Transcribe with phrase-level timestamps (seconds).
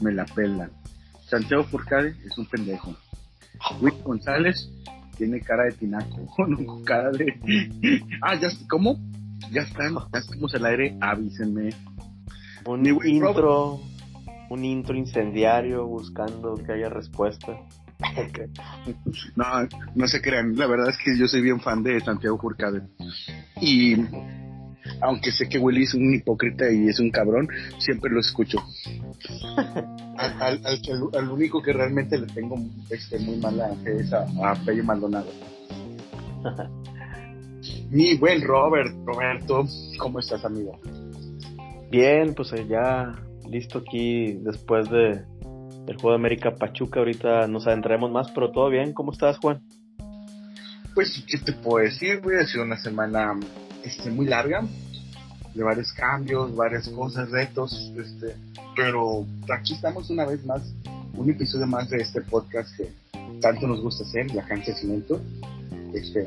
[0.00, 0.70] Me la pela.
[1.26, 2.94] Santiago Furcade es un pendejo.
[3.80, 4.70] Luis González
[5.16, 7.34] tiene cara de tinaco, no, cara de...
[8.22, 8.96] ah, ya, ¿cómo?
[9.50, 11.70] Ya están, ya estamos al aire, avísenme.
[12.64, 13.80] Un intro,
[14.50, 17.48] un intro incendiario buscando que haya respuesta.
[19.36, 19.44] no,
[19.96, 22.82] no se crean, la verdad es que yo soy bien fan de Santiago Furcade.
[23.60, 23.96] Y
[25.00, 28.58] aunque sé que Willy es un hipócrita y es un cabrón, siempre lo escucho.
[30.16, 32.56] al, al, único que realmente le tengo
[32.90, 35.30] este, muy mala fe es a, a Pello Maldonado.
[37.90, 39.66] Mi buen Robert, Roberto,
[39.98, 40.78] ¿cómo estás, amigo?
[41.90, 45.24] Bien, pues ya listo aquí después de
[45.88, 47.00] el juego de América Pachuca.
[47.00, 48.92] Ahorita nos adentraremos más, pero todo bien.
[48.92, 49.60] ¿Cómo estás, Juan?
[50.94, 52.20] Pues, ¿qué te puedo decir?
[52.20, 53.32] Voy a sido una semana
[53.84, 54.62] este, muy larga,
[55.54, 58.36] de varios cambios, varias cosas, retos, este,
[58.76, 60.62] pero aquí estamos una vez más,
[61.14, 62.92] un episodio más de este podcast que
[63.40, 65.20] tanto nos gusta hacer, La Cancha de Cemento.
[65.92, 66.26] Este,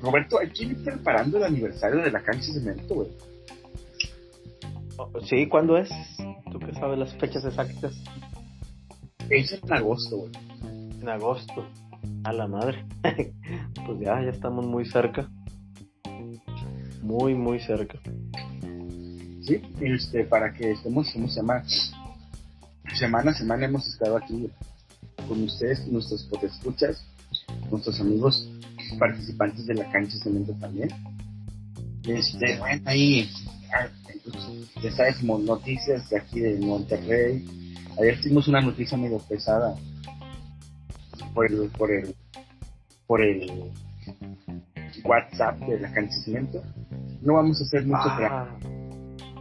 [0.00, 3.08] Roberto, hay que ir preparando el aniversario de La Cancha de Cemento, güey.
[4.96, 5.90] Oh, sí, ¿cuándo es?
[6.50, 7.94] ¿Tú que sabes las fechas exactas?
[9.28, 10.32] Es en agosto, güey.
[11.00, 11.68] En agosto.
[12.22, 12.84] A la madre.
[13.02, 15.28] pues ya, ya estamos muy cerca
[17.04, 17.98] muy, muy cerca.
[19.42, 21.62] Sí, este, para que estemos, ¿cómo se llama?
[22.98, 24.48] Semana a semana hemos estado aquí
[25.28, 27.04] con ustedes, nuestros escuchas,
[27.70, 28.48] nuestros amigos
[28.98, 30.88] participantes de la cancha cemento también.
[32.06, 33.28] Este, bueno, ahí,
[33.72, 33.88] ah,
[34.82, 37.44] ya sabes, noticias de aquí de Monterrey.
[38.00, 39.74] Ayer tuvimos una noticia medio pesada
[41.34, 42.14] por el, por el,
[43.06, 43.72] por el
[45.04, 46.62] WhatsApp de la cancha cemento
[47.24, 48.48] no vamos a hacer mucho ah.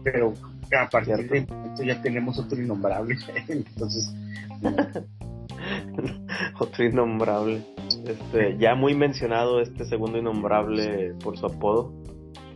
[0.04, 0.34] pero
[0.80, 3.16] a partir de esto ya tenemos otro innombrable,
[3.48, 4.14] entonces...
[6.60, 7.62] otro innombrable.
[8.06, 11.94] Este, ya muy mencionado este segundo innombrable por su apodo.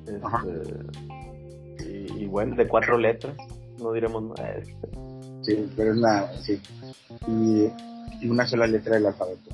[0.05, 0.49] Este,
[2.15, 3.35] y, bueno, de cuatro letras,
[3.79, 4.55] no diremos nada.
[5.41, 6.59] Sí, pero es una, sí.
[7.27, 9.49] Y, una sola letra del alfabeto.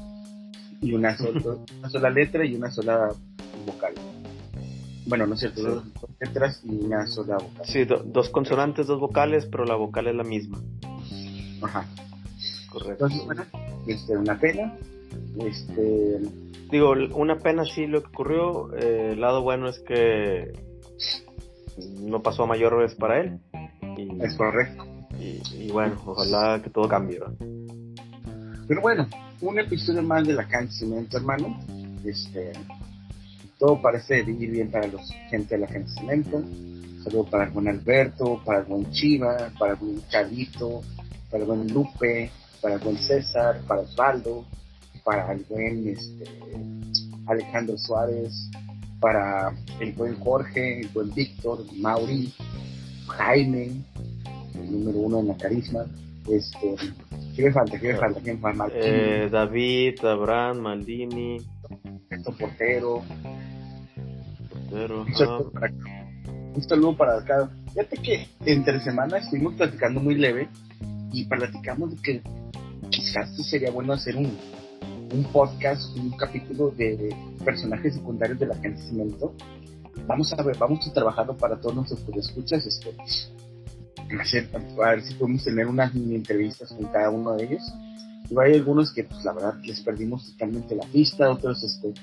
[0.81, 1.15] Y una,
[1.79, 3.09] una sola letra y una sola
[3.65, 3.93] vocal.
[5.05, 5.83] Bueno, no es cierto, dos
[6.19, 7.65] letras y una sola vocal.
[7.65, 10.61] Sí, dos consonantes, dos vocales, pero la vocal es la misma.
[11.61, 11.85] Ajá.
[12.69, 13.05] Correcto.
[13.05, 13.43] Entonces, bueno,
[13.87, 14.77] este, una pena.
[15.39, 16.19] Este...
[16.71, 18.73] Digo, una pena sí lo que ocurrió.
[18.75, 20.53] Eh, el lado bueno es que
[21.99, 23.39] no pasó a mayores para él.
[24.21, 24.85] es correcto.
[25.19, 27.19] Y, bueno, ojalá que todo cambie.
[28.67, 29.07] Pero bueno,
[29.41, 31.59] un episodio más de la cemento, hermano.
[32.03, 32.53] Este,
[33.63, 36.43] todo parece ir bien para los gente de la gente Cemento.
[37.01, 40.81] Saludo para el buen Alberto, para el buen Chiva, para el buen Carlito,
[41.31, 42.29] para el buen Lupe,
[42.61, 44.43] para el buen César, para Osvaldo,
[45.05, 46.25] para el buen este,
[47.25, 48.49] Alejandro Suárez,
[48.99, 52.33] para el buen Jorge, el buen Víctor, Mauri,
[53.07, 53.81] Jaime,
[54.55, 55.85] el número uno en la carisma.
[56.29, 56.75] Este,
[57.33, 57.79] ¿Qué me falta?
[57.79, 58.19] ¿Qué me falta?
[58.19, 58.75] ¿Quién falta?
[58.75, 61.37] Eh, David, Abraham, Maldini.
[62.31, 63.03] Portero,
[64.73, 65.15] un,
[66.63, 67.49] saludo para, acá.
[67.73, 70.49] Fíjate que entre semanas estuvimos platicando muy leve
[71.11, 72.21] y platicamos de que
[72.89, 74.37] quizás sería bueno hacer un,
[75.13, 79.35] un podcast, un capítulo de personajes secundarios de la gente Cemento.
[80.07, 82.95] Vamos a ver, vamos a trabajarlo para todos nuestros escuchas, este,
[84.83, 87.61] a ver si podemos tener unas mini entrevistas con cada uno de ellos.
[88.29, 91.93] Y hay algunos que, pues, la verdad, les perdimos totalmente la pista, otros, este,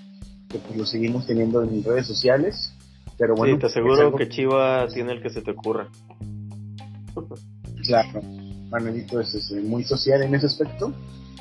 [0.51, 2.73] que pues lo seguimos teniendo en redes sociales.
[3.17, 5.89] Pero bueno, sí, te aseguro que Chiva tiene el que se te ocurra.
[7.85, 8.23] Claro,
[8.71, 10.93] Manuelito es, este, muy social en ese aspecto.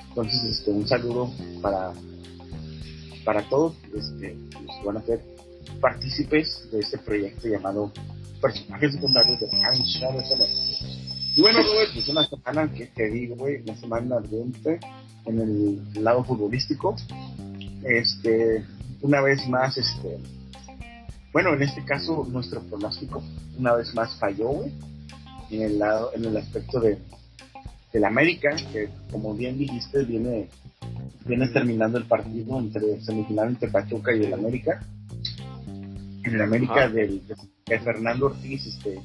[0.09, 1.91] Entonces, este, un saludo para,
[3.25, 4.35] para todos este,
[4.65, 5.21] los que van a ser
[5.81, 7.91] partícipes de este proyecto llamado
[8.41, 10.23] Personajes Secundarios de Cancha de
[11.35, 14.79] Y bueno, Robert, pues una semana que te digo, güey, una semana ardiente
[15.25, 16.95] en el lado futbolístico.
[17.83, 18.65] Este,
[19.01, 20.17] una vez más, este,
[21.31, 23.23] bueno, en este caso nuestro pronóstico
[23.57, 24.65] una vez más falló,
[25.49, 26.99] en el lado, en el aspecto de
[27.93, 30.47] la América, que como bien dijiste, viene,
[31.25, 34.83] viene terminando el partido entre semifinal entre Pachuca y el América.
[36.23, 39.01] En el América del, de, Fernando Ortiz este,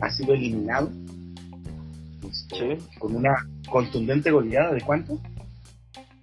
[0.00, 0.90] ha sido eliminado
[2.28, 3.34] este, con una
[3.68, 5.20] contundente goleada de cuánto?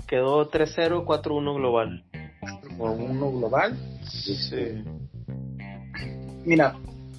[0.07, 2.03] Quedó 3-0, 4-1 global
[2.77, 3.75] por uno global.
[4.27, 4.83] Este,
[6.45, 6.75] mira,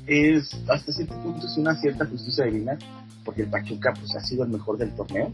[0.06, 2.79] es hasta cierto punto es una cierta justicia divina,
[3.25, 5.33] porque el Pachuca pues ha sido el mejor del torneo,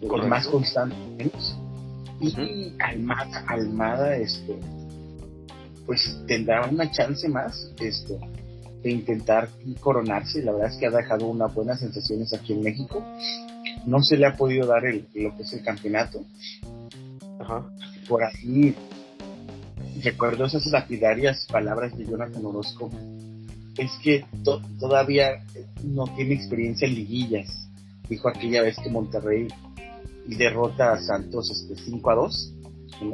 [0.00, 0.96] el más constante
[2.20, 4.58] y Almada, Almada, este,
[5.86, 8.18] pues tendrá una chance más, este,
[8.82, 9.48] de intentar
[9.80, 10.42] coronarse.
[10.42, 13.04] La verdad es que ha dejado unas buenas sensaciones aquí en México.
[13.86, 16.24] No se le ha podido dar el, lo que es el campeonato.
[18.08, 18.74] Por ahí
[20.02, 22.90] recuerdo esas lapidarias palabras de Jonathan Orozco.
[23.76, 24.24] Es que
[24.78, 25.44] todavía
[25.84, 27.68] no tiene experiencia en liguillas.
[28.08, 29.48] Dijo aquella vez que Monterrey
[30.26, 32.54] derrota a Santos este, 5 a 2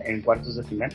[0.06, 0.90] en, cuartos de final.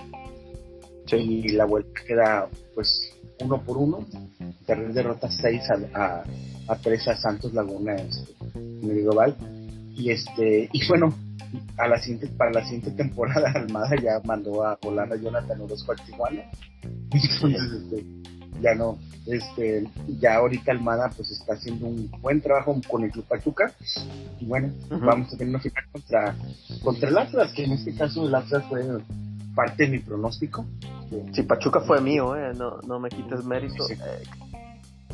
[1.12, 3.12] Y la vuelta queda pues
[3.42, 4.06] uno por uno.
[4.39, 5.62] Monterrey derrota 6
[5.94, 6.24] a,
[6.68, 9.35] a, 3 a Santos Laguna este, en el global.
[9.95, 11.13] Y este, y bueno,
[11.78, 15.92] a la siguiente, para la siguiente temporada Almada ya mandó a volar a Jonathan Orozco
[15.94, 16.44] a Tijuana.
[17.12, 18.06] Entonces, este,
[18.62, 19.88] ya no, este,
[20.19, 23.72] ya ahorita Almada pues está haciendo un buen trabajo con el Club Pachuca.
[24.40, 26.36] Y bueno, vamos a tener una final contra,
[26.84, 28.84] contra el Atlas, que en este caso el Atlas fue
[29.56, 30.66] parte de mi pronóstico.
[31.34, 33.90] Si Pachuca fue mío, eh, no, no me quites mérito.
[33.90, 33.98] Eh,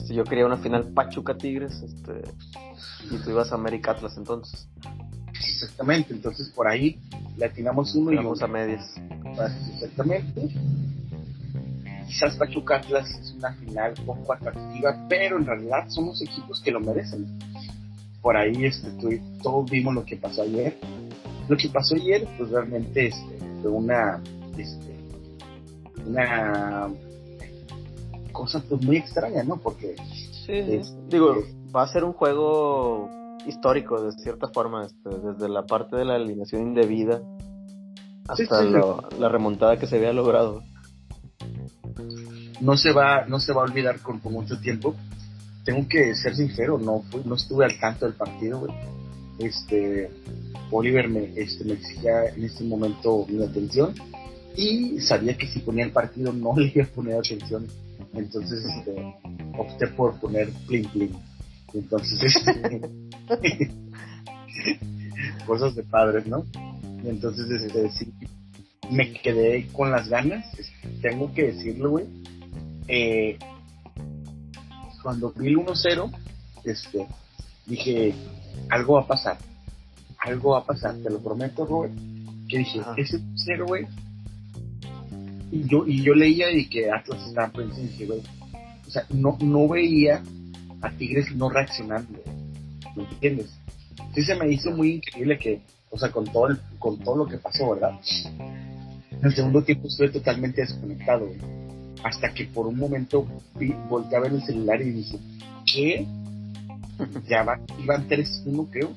[0.06, 2.22] si yo quería una final Pachuca Tigres, este,
[3.10, 4.68] y tú ibas a América Atlas entonces.
[5.48, 7.00] Exactamente, entonces por ahí
[7.38, 8.96] le atinamos uno y vamos a medias.
[9.74, 10.50] Exactamente.
[12.08, 16.80] Quizás Pachuca Atlas es una final poco atractiva, pero en realidad somos equipos que lo
[16.80, 17.40] merecen.
[18.22, 18.90] Por ahí este,
[19.42, 20.78] todos vimos lo que pasó ayer.
[21.48, 24.22] Lo que pasó ayer, pues realmente este, fue una,
[24.58, 24.96] este,
[26.06, 26.90] una
[28.32, 29.58] cosa pues muy extraña, ¿no?
[29.58, 29.96] Porque
[31.10, 31.44] digo,
[31.76, 33.10] va a ser un juego
[33.48, 37.22] histórico de cierta forma, este, desde la parte de la alineación indebida
[38.28, 40.64] hasta la remontada que se había logrado.
[42.62, 44.96] No se va, no se va a olvidar con, mucho tiempo.
[45.64, 48.74] Tengo que ser sincero, no no estuve al tanto del partido, güey.
[49.40, 50.10] Este,
[50.72, 53.94] Oliver me, este, me exigía en ese momento mi atención
[54.56, 57.68] y sabía que si ponía el partido no le iba a poner atención.
[58.14, 59.16] Entonces este,
[59.58, 61.12] opté por poner plim plim.
[61.76, 62.34] Entonces,
[65.46, 66.46] cosas de padres, ¿no?
[67.04, 68.14] Entonces, este, sí,
[68.90, 70.46] me quedé con las ganas,
[71.02, 72.06] tengo que decirlo, güey.
[72.88, 73.38] Eh,
[75.04, 76.12] cuando vi el 1-0,
[76.64, 77.06] este,
[77.66, 78.16] dije,
[78.70, 79.38] algo va a pasar,
[80.20, 81.94] algo va a pasar, te lo prometo, Robert,
[82.48, 83.86] que dije, ese 0, güey,
[85.52, 88.22] y yo, y yo leía y que Atlas estaba pensando, dije, güey,
[88.88, 90.24] o sea, no, no veía
[90.86, 92.20] a Tigres no reaccionando,
[92.96, 93.50] ¿me entiendes?
[94.14, 97.38] Sí se me hizo muy increíble que, o sea, con todo, con todo lo que
[97.38, 98.00] pasó, ¿verdad?
[99.12, 101.28] En el segundo tiempo estuve totalmente desconectado,
[102.04, 105.20] hasta que por un momento vi, volteé a ver el celular y dije,
[105.66, 106.08] ¿qué?
[107.28, 108.92] Ya va, iban 3-1 creo,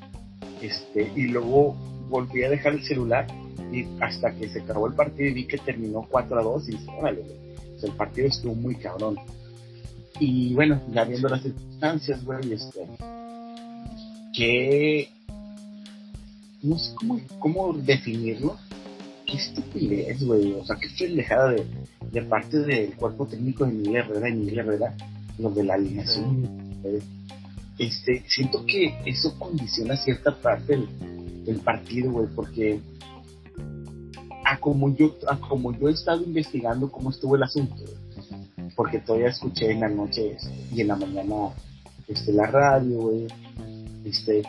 [0.60, 1.74] este, y luego
[2.08, 3.26] volví a dejar el celular
[3.72, 6.72] y hasta que se acabó el partido y vi que terminó 4 a 2 y
[6.72, 7.22] dije, órale,
[7.76, 9.16] o sea, el partido estuvo muy cabrón.
[10.20, 12.86] Y bueno, ya viendo las circunstancias, güey, este,
[14.34, 15.08] que
[16.62, 18.56] no sé cómo, cómo definirlo.
[19.26, 20.54] Qué estupidez, güey.
[20.54, 21.66] O sea, qué pendejada de,
[22.12, 24.96] de parte del cuerpo técnico de Miguel Herrera y Miguel Herrera,
[25.38, 26.48] lo de la alineación.
[27.78, 32.80] Este, siento que eso condiciona cierta parte del, del partido, güey, porque
[34.44, 37.76] a como yo, a como yo he estado investigando cómo estuvo el asunto,
[38.78, 40.36] porque todavía escuché en la noche
[40.72, 41.48] y en la mañana
[42.06, 43.26] este, la radio, güey,
[44.04, 44.44] este,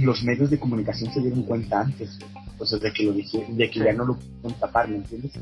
[0.00, 2.18] los medios de comunicación se dieron cuenta antes,
[2.58, 5.32] o sea, de que lo dije, de que ya no lo pudieron tapar, ¿me entiendes?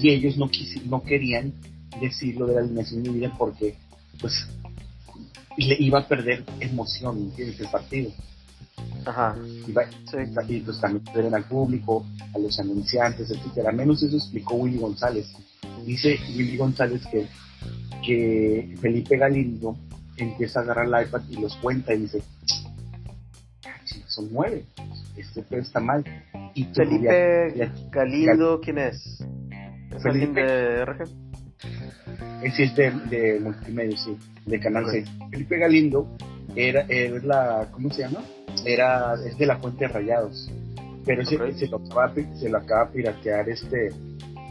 [0.00, 0.48] Y ellos no
[0.86, 1.52] no querían
[2.00, 3.76] decirlo de la alineación de vida porque,
[4.18, 4.48] pues,
[5.58, 7.60] le iba a perder emoción, ¿me entiendes?
[7.60, 8.10] El partido.
[9.04, 9.36] Ajá.
[9.68, 10.16] Iba, sí.
[10.48, 13.70] Y pues también al público, a los anunciantes, etcétera.
[13.70, 15.30] Menos eso explicó Willy González.
[15.84, 17.26] Dice Willy González que,
[18.04, 19.76] que Felipe Galindo
[20.16, 22.22] empieza a agarrar el iPad y los cuenta y dice,
[24.06, 24.64] son nueve,
[25.16, 26.04] este pedo está mal.
[26.54, 29.24] Y Felipe Galindo, ¿quién es?
[29.94, 31.02] ¿Es Felipe de RG?
[32.42, 35.08] Es de, de multimedia, sí, de Canal 6.
[35.30, 36.08] Felipe Galindo
[36.56, 38.22] era, es la, ¿cómo se llama?
[38.66, 40.50] Era, es de la Fuente de Rayados.
[41.04, 43.88] Pero se, lo acaba, se lo acaba piratear este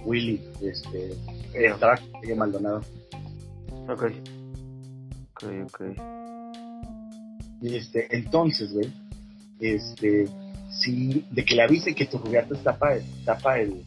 [0.06, 1.16] Willy, este,
[1.54, 2.00] estaba
[2.36, 2.82] Maldonado.
[3.88, 4.06] Ok.
[5.36, 5.82] Ok, ok.
[7.62, 8.92] Y este, entonces, güey,
[9.60, 10.28] este,
[10.72, 12.94] sí, de que le avise que tu rubiata tapa,
[13.24, 13.84] tapa el,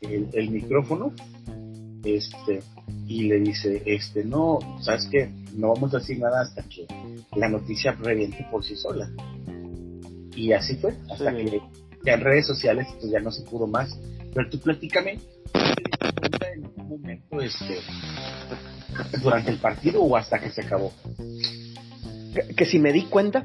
[0.00, 1.12] el, micrófono,
[2.04, 2.60] este,
[3.06, 5.28] y le dice, este, no, ¿sabes qué?
[5.54, 6.86] no vamos a decir nada hasta que
[7.36, 9.10] la noticia reviente por sí sola.
[10.34, 11.60] Y así fue, hasta que
[12.04, 13.98] ya en redes sociales pues ya no se pudo más.
[14.32, 15.18] Pero tú platícame,
[16.64, 17.78] en momento este,
[19.22, 20.92] durante el partido o hasta que se acabó?
[22.56, 23.44] Que, si me di cuenta.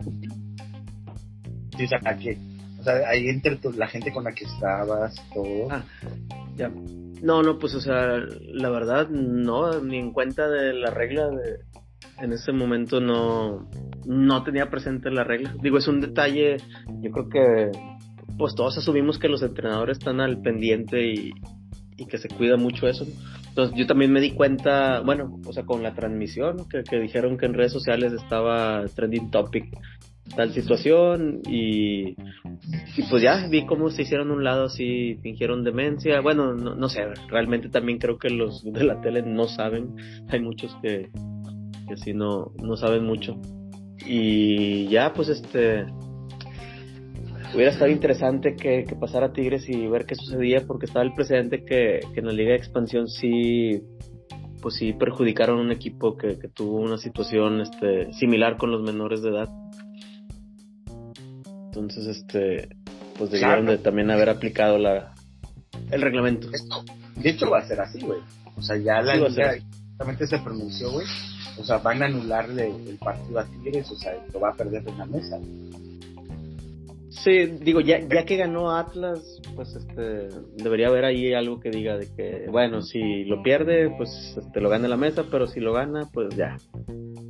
[1.78, 2.38] Sí, o sea, que,
[2.80, 5.68] o sea, ahí entre la gente con la que estabas, todo.
[5.70, 5.84] Ah,
[6.56, 6.72] ya.
[7.22, 8.20] No, no, pues, o sea,
[8.54, 11.60] la verdad, no, ni en cuenta de la regla de.
[12.22, 13.70] En ese momento no,
[14.06, 15.54] no tenía presente la regla.
[15.62, 16.58] Digo, es un detalle,
[17.02, 17.72] yo creo que,
[18.38, 21.32] pues todos asumimos que los entrenadores están al pendiente y,
[21.98, 23.06] y que se cuida mucho eso.
[23.50, 27.38] Entonces yo también me di cuenta, bueno, o sea, con la transmisión, que, que dijeron
[27.38, 29.66] que en redes sociales estaba trending topic
[30.36, 36.20] tal situación y, y, pues ya vi cómo se hicieron un lado así, fingieron demencia.
[36.22, 39.96] Bueno, no, no, sé, realmente también creo que los de la tele no saben.
[40.30, 41.10] Hay muchos que,
[41.88, 43.40] que sí no, no saben mucho.
[44.06, 45.86] Y ya, pues este,
[47.56, 52.00] hubiera estado interesante que, pasara Tigres y ver qué sucedía porque estaba el precedente que,
[52.16, 53.82] en la Liga de Expansión sí
[54.62, 59.22] pues sí perjudicaron a un equipo que, tuvo una situación este similar con los menores
[59.22, 59.50] de edad.
[61.66, 62.76] Entonces este
[63.18, 65.14] pues debieron de también haber aplicado la
[65.92, 66.50] el reglamento.
[67.16, 68.20] De hecho va a ser así güey.
[68.58, 71.08] O sea ya la liga exactamente se pronunció güey.
[71.58, 74.84] O sea van a anularle el partido a Tigres o sea lo va a perder
[74.88, 75.40] en la mesa
[77.24, 81.98] Sí, digo, ya, ya que ganó Atlas, pues este, debería haber ahí algo que diga
[81.98, 85.74] de que, bueno, si lo pierde, pues este, lo gana la mesa, pero si lo
[85.74, 86.58] gana, pues ya.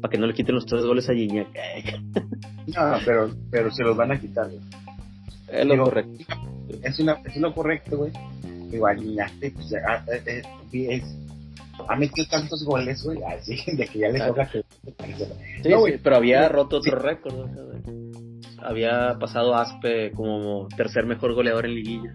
[0.02, 1.48] Para que no le quiten los tres goles a Gignac.
[2.68, 4.50] no, pero, pero se los van a quitar.
[5.50, 6.26] Es lo correcto.
[6.82, 8.12] Es, una, es lo correcto, güey.
[8.72, 10.42] Igual Gignac, pues, ah, eh,
[10.74, 11.04] eh, es,
[11.88, 14.64] ha metido tantos goles, güey, así, de que ya le toca que...
[15.62, 18.05] Sí, no, sí, pero había roto otro récord, ¿no?
[18.68, 22.12] Había pasado Aspe como tercer mejor goleador en liguilla.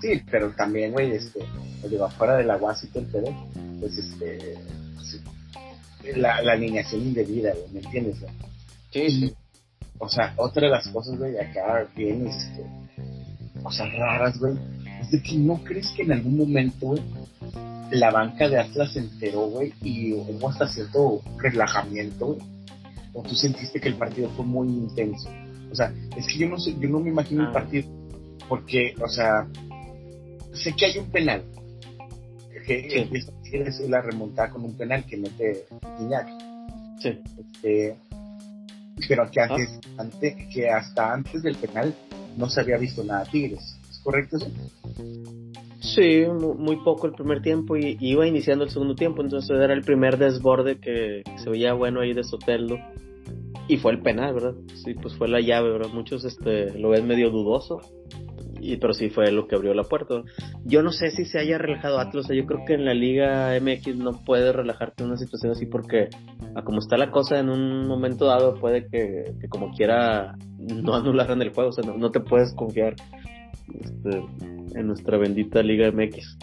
[0.00, 1.40] Sí, pero también, güey, este,
[1.88, 3.34] digo, afuera del aguacito el pedo,
[3.80, 4.56] pues este,
[4.94, 8.16] pues, la, la alineación indebida, güey, ¿me entiendes?
[8.92, 9.34] Sí, sí.
[9.98, 12.64] O sea, otra de las cosas, güey, acá bien, este,
[13.62, 14.54] cosas raras, güey,
[15.00, 17.02] es de que no crees que en algún momento, güey,
[17.90, 22.57] la banca de Atlas se enteró, güey, y hubo hasta cierto relajamiento, güey
[23.12, 25.28] o tú sentiste que el partido fue muy intenso.
[25.70, 27.52] O sea, es que yo no sé, yo no me imagino el ah.
[27.52, 27.88] partido
[28.48, 29.46] porque, o sea,
[30.52, 31.44] sé que hay un penal.
[32.66, 33.08] Que
[33.52, 35.64] es la remontada con un penal que mete
[36.00, 36.32] Iñaki.
[37.00, 37.18] Sí.
[37.38, 37.96] Este,
[39.06, 41.94] pero que, antes, antes, que hasta antes del penal
[42.36, 43.78] no se había visto nada Tigres.
[43.90, 44.50] ¿Es correcto eso?
[45.94, 49.82] Sí, muy poco el primer tiempo y, iba iniciando el segundo tiempo, entonces era el
[49.82, 52.78] primer desborde que, se veía bueno ahí de Soteldo
[53.68, 54.54] y fue el penal, ¿verdad?
[54.84, 55.90] Sí, pues fue la llave, ¿verdad?
[55.92, 57.80] Muchos este, lo ven medio dudoso,
[58.60, 60.22] y, pero sí fue lo que abrió la puerta.
[60.64, 62.94] Yo no sé si se haya relajado Atlas, o sea, yo creo que en la
[62.94, 66.08] Liga MX no puede relajarte en una situación así porque
[66.54, 71.40] a como está la cosa en un momento dado puede que, como quiera no anularan
[71.42, 72.96] el juego, o sea, no, te puedes confiar
[73.74, 76.38] este, en nuestra bendita Liga MX.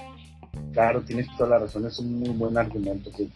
[0.73, 3.29] Claro, tienes toda la razón, es un muy buen argumento que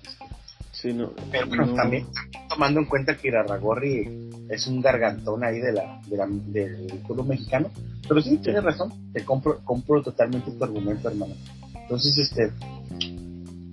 [0.81, 2.08] Sí, no, Pero bueno, también
[2.48, 7.25] tomando en cuenta que Irarragorri es un gargantón ahí de la, de la, del pueblo
[7.25, 7.69] mexicano.
[8.08, 11.36] Pero sí, tienes razón, te compro, compro totalmente tu argumento, hermano.
[11.75, 12.53] Entonces, este,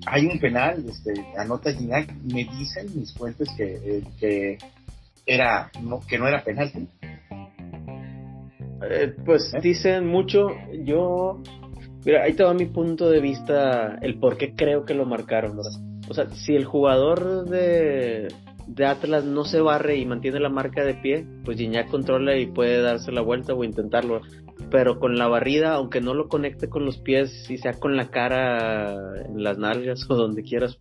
[0.07, 4.59] hay un penal, este, anota Ginac, me dicen mis fuentes que, eh, que
[5.27, 6.73] era, no, que no era penal.
[8.83, 9.59] Eh, pues ¿Eh?
[9.63, 10.49] dicen mucho,
[10.85, 11.43] yo,
[12.05, 15.57] mira, ahí te va mi punto de vista, el por qué creo que lo marcaron,
[15.57, 15.73] ¿verdad?
[16.09, 18.29] O sea, si el jugador de,
[18.67, 22.47] de Atlas no se barre y mantiene la marca de pie, pues Gignac controla y
[22.47, 24.21] puede darse la vuelta o intentarlo.
[24.71, 28.09] Pero con la barrida, aunque no lo conecte con los pies y sea con la
[28.11, 28.95] cara
[29.27, 30.79] en las nalgas o donde quieras,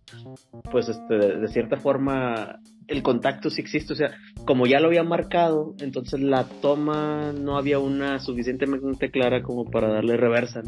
[0.70, 3.92] pues este, de cierta forma el contacto sí existe.
[3.92, 4.12] O sea,
[4.44, 9.88] como ya lo había marcado, entonces la toma no había una suficientemente clara como para
[9.88, 10.62] darle reversa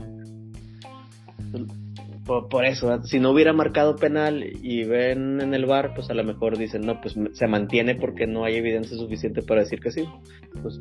[2.50, 6.22] por, eso, si no hubiera marcado penal y ven en el bar, pues a lo
[6.24, 10.04] mejor dicen, no, pues se mantiene porque no hay evidencia suficiente para decir que sí.
[10.62, 10.78] Pues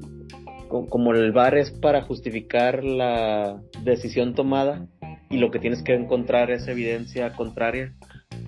[0.68, 4.88] como el bar es para justificar la decisión tomada
[5.30, 7.94] y lo que tienes que encontrar es evidencia contraria,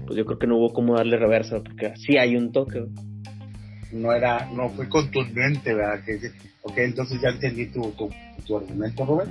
[0.10, 2.84] pues yo creo que no hubo como darle reversa, porque sí hay un toque.
[3.92, 6.04] No era, no fue contundente, ¿verdad?
[6.04, 6.32] Que,
[6.64, 7.94] ok, entonces ya entendí tu,
[8.48, 9.30] tu, argumento, Robert.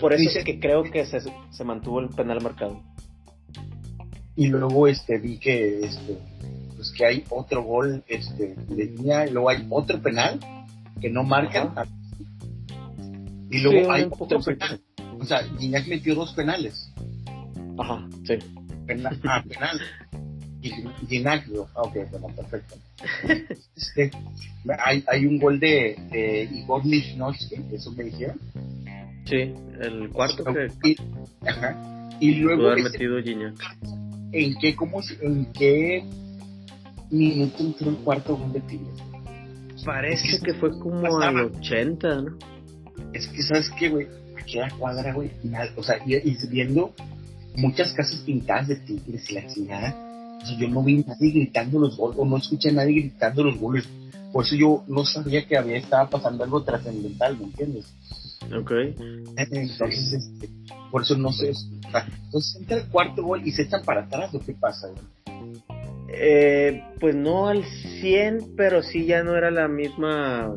[0.00, 2.82] por eso es que creo que se, se mantuvo el penal marcado
[4.34, 6.18] y luego este vi que este
[6.74, 10.40] pues que hay otro gol este, de línea, y luego hay otro penal
[11.00, 11.74] que no marcan.
[13.50, 14.80] Y luego hay otro penal.
[15.20, 16.90] O sea, Gignac metió dos penales.
[17.78, 18.38] Ajá, sí.
[19.24, 19.80] ah, penal.
[21.08, 22.74] Gignac, ah, ok, bueno, perfecto.
[23.76, 24.10] Este,
[24.84, 28.38] hay, hay un gol de, de Igor Lichnowsky, eso me dijeron.
[29.24, 30.68] Sí, el cuarto que...
[30.84, 30.96] Y,
[31.46, 32.10] ajá.
[32.20, 32.68] Y luego...
[32.68, 33.54] Haber metido Gignac.
[34.32, 36.04] ¿En qué, cómo, en qué
[37.10, 39.00] minuto entró el cuarto gol de Tigres?
[39.84, 42.38] Parece que fue como al 80, ¿no?
[43.14, 44.06] Es que, ¿sabes qué, güey?
[44.38, 45.30] Aquí a cuadra, güey,
[45.76, 46.94] o sea, y, y, viendo
[47.60, 51.78] muchas casas pintadas de Tigres y la chingada, o sea, yo no vi nadie gritando
[51.78, 53.88] los goles, o no escuché a nadie gritando los goles.
[54.32, 57.86] Por eso yo no sabía que había estaba pasando algo trascendental, ¿me entiendes?
[58.56, 58.72] Ok.
[59.36, 60.48] Entonces, este,
[60.90, 61.52] por eso no sé.
[62.24, 65.60] entonces entra el cuarto gol y se echan para atrás, ¿o qué pasa, güey?
[66.12, 67.64] Eh, pues no al
[68.00, 70.52] 100, pero sí ya no era la misma,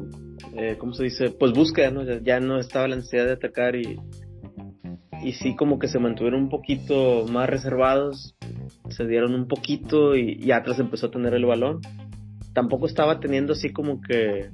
[0.55, 1.29] eh, ¿cómo se dice?
[1.29, 2.03] Pues búsqueda, ¿no?
[2.21, 3.99] Ya, no estaba la necesidad de atacar y,
[5.23, 8.35] y sí como que se mantuvieron un poquito más reservados,
[8.89, 11.81] se dieron un poquito y, Atlas empezó a tener el balón.
[12.53, 14.49] Tampoco estaba teniendo así como que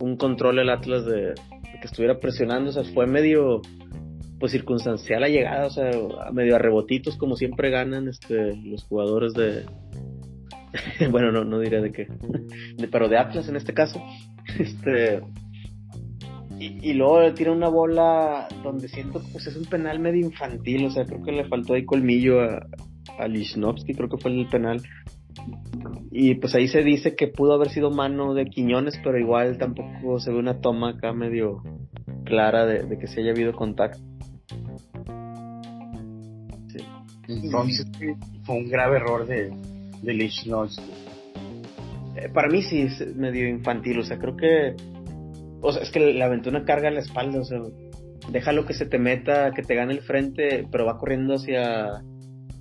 [0.00, 1.34] un control el Atlas de,
[1.80, 3.62] que estuviera presionando, o sea, fue medio
[4.38, 5.90] pues circunstancial la llegada, o sea,
[6.32, 9.64] medio a rebotitos como siempre ganan este los jugadores de
[11.10, 12.06] bueno, no no diré de qué,
[12.92, 14.02] pero de Atlas en este caso.
[14.58, 15.20] Este
[16.58, 20.26] y, y, luego le tira una bola donde siento que pues es un penal medio
[20.26, 22.66] infantil, o sea, creo que le faltó ahí colmillo a,
[23.18, 24.82] a Lichnowsky, creo que fue el penal.
[26.10, 30.18] Y pues ahí se dice que pudo haber sido mano de Quiñones, pero igual tampoco
[30.18, 31.62] se ve una toma acá medio
[32.24, 33.98] clara de, que se haya habido contacto.
[36.68, 36.78] Sí.
[37.28, 37.86] Entonces
[38.44, 39.50] fue un grave error de,
[40.02, 40.12] de
[42.18, 44.74] eh, para mí sí es medio infantil, o sea, creo que.
[45.60, 47.60] O sea, es que le aventó carga en la espalda, o sea,
[48.30, 52.02] déjalo que se te meta, que te gane el frente, pero va corriendo hacia.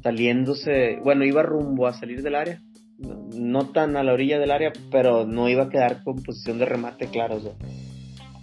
[0.03, 0.99] saliéndose.
[1.03, 2.61] Bueno, iba rumbo a salir del área
[2.97, 6.65] no tan a la orilla del área, pero no iba a quedar con posición de
[6.65, 7.39] remate claro.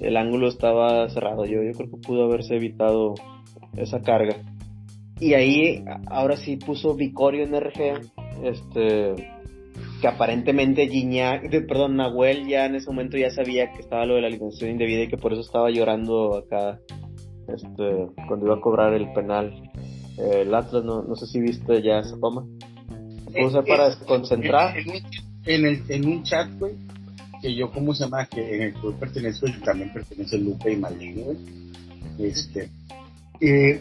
[0.01, 1.45] el ángulo estaba cerrado.
[1.45, 3.14] Yo, yo creo que pudo haberse evitado
[3.77, 4.37] esa carga.
[5.21, 8.01] Y ahí, ahora sí puso Vicorio en RG,
[8.43, 9.14] este,
[10.05, 14.21] que aparentemente Gignac, perdón, Nahuel ya en ese momento ya sabía que estaba lo de
[14.21, 16.79] la alineación indebida y que por eso estaba llorando acá,
[17.49, 19.51] este, cuando iba a cobrar el penal.
[20.19, 22.45] el Atlas, no, no sé si viste ya esa toma
[23.43, 24.77] usa para concentrar.
[25.47, 26.75] En, el, en un chat, güey,
[27.40, 28.27] que yo, ¿cómo se llama?
[28.27, 31.38] Que en el club pertenezco y también pertenece Lupe y Malín, güey.
[32.19, 32.69] Este,
[33.40, 33.81] eh,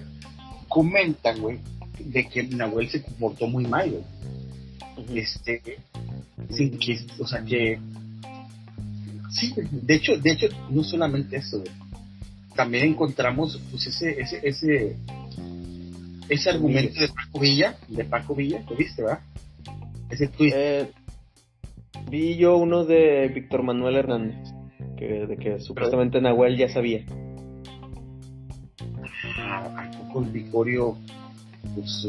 [0.69, 1.59] comentan, güey,
[1.99, 5.19] de que Nahuel se comportó muy mal, güey.
[5.19, 5.61] Este,
[6.49, 7.79] sin que, o sea, que,
[9.31, 11.71] sí, de hecho, de hecho, no solamente eso, güey.
[12.55, 14.95] También encontramos, pues, ese, ese, ese,
[16.29, 19.21] ese argumento de Paco Villa, de Paco Villa, ¿lo viste, verdad?
[20.09, 20.91] Ese eh,
[22.09, 24.53] vi yo uno de Víctor Manuel Hernández,
[24.97, 27.03] que, de que supuestamente Nahuel ya sabía.
[29.37, 30.95] Ah, el Vicorio,
[31.73, 32.07] pues,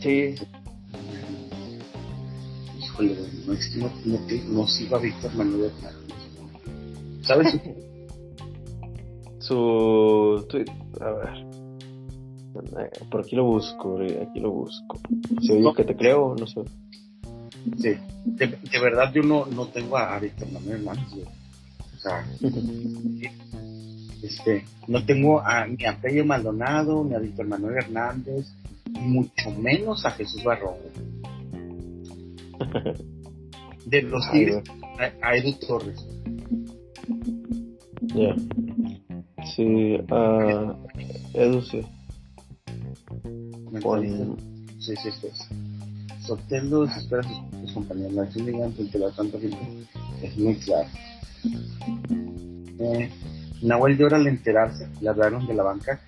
[0.00, 0.34] Sí.
[3.02, 3.90] Híjole, no es que no,
[4.48, 6.16] no, siga Víctor Manuel Hernández.
[7.22, 7.56] ¿Sabes?
[9.40, 10.66] su tweet,
[11.00, 11.50] a ver.
[13.10, 14.98] Por aquí lo busco, aquí lo busco.
[15.40, 16.60] Si oye que te creo, no sé.
[17.78, 17.90] Sí,
[18.24, 21.26] de, verdad yo no, no tengo a, Víctor Manuel Hernández.
[21.96, 22.26] O sea,
[24.22, 28.46] este, no tengo a, ni a Pello Maldonado, ni a Víctor Manuel Hernández,
[28.92, 30.76] mucho menos a Jesús Barrón.
[33.86, 34.62] De los Tigres,
[35.22, 36.06] a, Edu Torres.
[38.14, 38.34] Ya.
[39.56, 40.76] Sí, a
[41.34, 41.80] Edu sí.
[44.78, 45.28] Sí, sí, sí.
[46.26, 48.12] Sotelo espera a sus, compañeros.
[48.12, 49.58] La acción gigante ante la tanta gente
[50.22, 50.88] es muy clara.
[52.78, 53.10] Eh,
[53.62, 56.00] Nahuel llora al enterarse, le hablaron de la banca,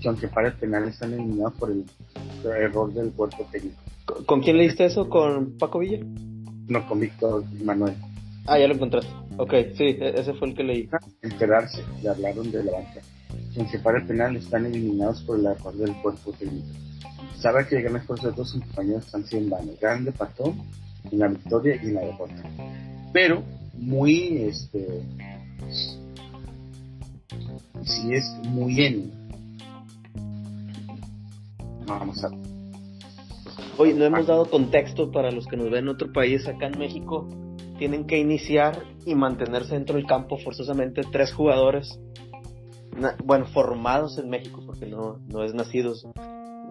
[0.00, 1.84] que aunque para el penal están eliminados por el,
[2.44, 3.80] error del cuerpo técnico.
[4.26, 5.08] ¿Con quién leíste eso?
[5.08, 5.98] ¿Con Paco Villa?
[6.68, 7.94] No, con Víctor Manuel.
[8.46, 9.10] Ah, ya lo encontraste.
[9.36, 10.88] Ok, sí, e-, ese fue el que leí.
[11.22, 13.00] Enterarse, le hablaron de la banca.
[13.52, 16.68] Que aunque para el penal están eliminados por el error del cuerpo técnico
[17.40, 19.78] sabe que el gran esfuerzo de todos sus compañeros están siendo en vano.
[19.80, 20.60] Grande patón
[21.10, 22.42] en la victoria y en la derrota.
[23.12, 23.42] Pero
[23.74, 25.02] muy, este,
[27.82, 29.12] si es muy en.
[31.86, 32.30] Vamos a
[33.80, 36.46] Oye, no hemos dado contexto para los que nos ven en otro país.
[36.46, 37.26] Acá en México
[37.78, 41.98] tienen que iniciar y mantenerse dentro del campo forzosamente tres jugadores.
[43.24, 46.06] bueno, formados en México, porque no, no es nacidos.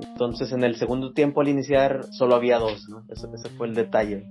[0.04, 3.04] Entonces, en el segundo tiempo, al iniciar, solo había dos, ¿no?
[3.10, 4.28] Ese, ese fue el detalle.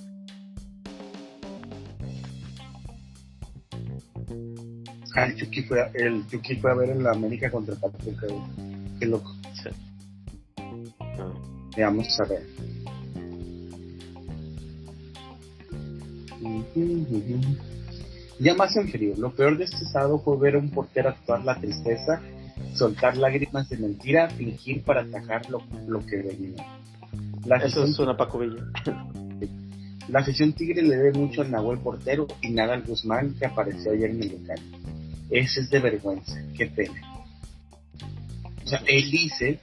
[5.17, 8.29] El Chucky fue, el Chucky fue a ver en la América contra Pachuca,
[9.01, 9.38] Qué loco.
[11.79, 12.43] Veamos a ver.
[18.41, 21.45] Ya más en frío, lo peor de este sábado fue ver a un portero actuar
[21.45, 22.21] la tristeza,
[22.75, 25.61] soltar lágrimas de mentira, fingir para atacar lo,
[26.05, 26.67] que venía.
[27.47, 28.41] La Eso es una Paco
[30.09, 33.93] La sesión Tigre le debe mucho al Nahuel Portero y nada al Guzmán que apareció
[33.93, 34.59] ayer en el local.
[35.31, 37.01] Ese es de vergüenza, qué pena.
[38.64, 39.61] O sea, él dice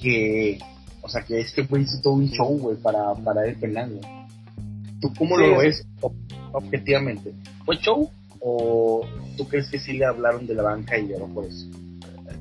[0.00, 0.60] que,
[1.04, 4.00] o sea, que este güey hizo todo un show, güey, para, para el penal,
[5.04, 5.86] ¿Tú cómo lo ves
[6.52, 7.34] objetivamente?
[7.66, 11.44] ¿Fue show o tú crees que sí le hablaron de la banca y no por
[11.44, 11.66] eso?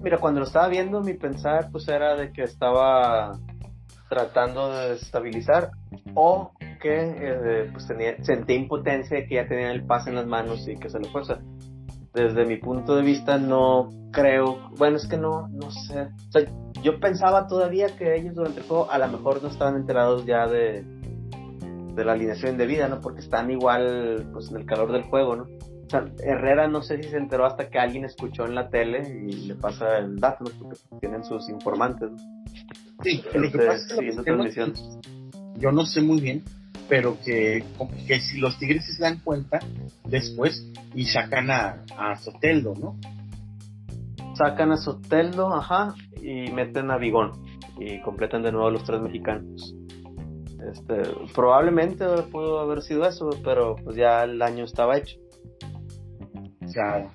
[0.02, 3.38] Mira, cuando lo estaba viendo, mi pensar pues era de que estaba
[4.08, 5.72] tratando de estabilizar
[6.14, 10.28] o que eh, pues tenía, sentía impotencia de que ya tenía el pase en las
[10.28, 11.22] manos y que se lo fue.
[12.14, 16.10] Desde mi punto de vista no creo, bueno, es que no, no sé.
[16.30, 16.44] O sea,
[16.84, 20.48] yo pensaba todavía que ellos durante el juego a lo mejor no estaban enterados ya
[20.48, 20.84] de,
[21.96, 23.02] de la alineación de vida, ¿no?
[23.02, 25.44] Porque están igual, pues, en el calor del juego, ¿no?
[25.44, 29.20] O sea, Herrera no sé si se enteró hasta que alguien escuchó en la tele
[29.20, 30.52] y le pasa el dato, ¿no?
[30.60, 32.18] Porque tienen sus informantes, ¿no?
[33.04, 34.12] Sí, lo que pasa es que
[35.60, 36.44] yo no sé muy bien,
[36.94, 37.64] pero que,
[38.06, 39.58] que si los Tigres se dan cuenta
[40.06, 43.00] después y sacan a, a Soteldo, ¿no?
[44.36, 47.32] Sacan a Soteldo, ajá, y meten a Vigón
[47.80, 49.74] y completan de nuevo los tres mexicanos.
[50.72, 51.02] Este,
[51.34, 55.18] probablemente pudo haber sido eso, pero pues ya el año estaba hecho.
[56.72, 57.10] Claro.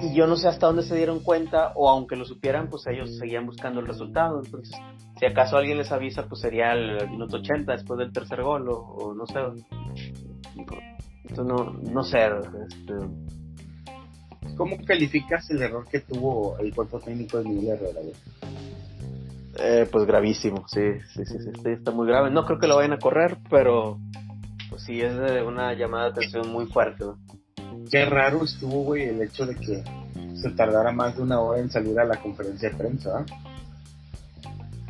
[0.00, 3.16] Y yo no sé hasta dónde se dieron cuenta, o aunque lo supieran, pues ellos
[3.18, 4.40] seguían buscando el resultado.
[4.44, 4.76] Entonces,
[5.18, 9.14] si acaso alguien les avisa, pues sería el minuto 80 después del tercer gol, o,
[9.14, 9.40] no sé.
[11.24, 12.18] Entonces, no, no sé.
[12.68, 12.94] Este...
[14.56, 18.00] ¿Cómo calificas el error que tuvo el cuerpo técnico de Miguel Herrera?
[19.60, 20.80] Eh, pues gravísimo, sí,
[21.14, 22.30] sí, sí, sí, está muy grave.
[22.30, 23.98] No creo que lo vayan a correr, pero
[24.70, 25.12] pues sí es
[25.44, 27.04] una llamada de atención muy fuerte.
[27.90, 29.82] Qué raro estuvo, güey, el hecho de que
[30.34, 33.24] se tardara más de una hora en salir a la conferencia de prensa.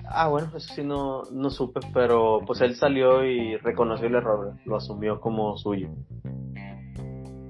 [0.04, 4.54] Ah, bueno, eso sí no, no supe, pero pues él salió y reconoció el error,
[4.64, 5.90] lo asumió como suyo.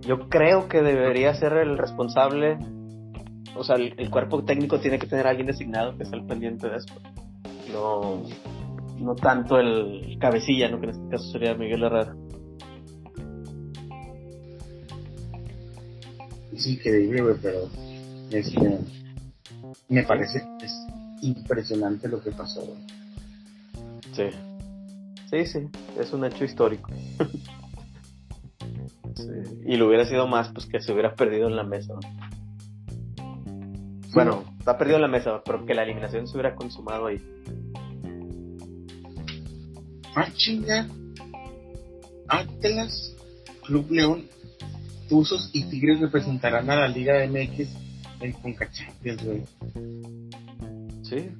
[0.00, 2.58] Yo creo que debería ser el responsable
[3.58, 6.76] o sea, el, cuerpo técnico tiene que tener alguien designado que esté al pendiente de
[6.76, 6.94] eso.
[7.72, 8.22] No,
[8.98, 10.78] no tanto el cabecilla, ¿no?
[10.78, 12.14] que en este caso sería Miguel Herrera.
[16.58, 17.70] Es increíble, pero
[18.32, 18.80] este,
[19.88, 20.72] me parece es
[21.22, 22.76] impresionante lo que pasó.
[24.12, 24.24] Sí.
[25.30, 25.58] Sí, sí,
[25.96, 26.90] es un hecho histórico.
[29.64, 31.94] Y lo hubiera sido más, pues que se hubiera perdido en la mesa.
[34.12, 37.22] Bueno, está perdido en la mesa, pero que la eliminación se hubiera consumado ahí.
[40.16, 40.88] Ah, chinga.
[42.26, 43.14] Atlas,
[43.64, 44.24] Club León,
[45.08, 47.68] Tuzos y Tigres representarán a la Liga MX
[48.20, 48.68] en Conca
[49.02, 49.44] güey.
[51.02, 51.30] Sí,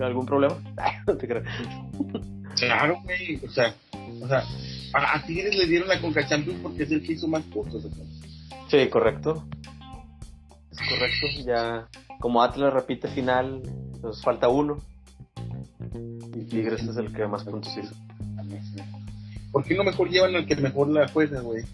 [0.00, 0.56] ¿algún problema?
[1.06, 1.42] no te creo.
[2.56, 3.36] Claro, güey.
[3.44, 3.74] O sea,
[4.20, 4.42] o sea,
[4.94, 7.86] a, Tigres le dieron la Conca Champions porque es el que hizo más puntos.
[8.68, 9.44] Sí, correcto
[10.88, 11.26] correcto.
[11.44, 11.88] Ya,
[12.20, 13.62] como Atlas repite final,
[14.02, 14.78] nos falta uno.
[16.34, 17.94] Y Tigres es el que más puntos hizo.
[19.52, 21.64] ¿Por qué no mejor llevan al que mejor la juega, güey?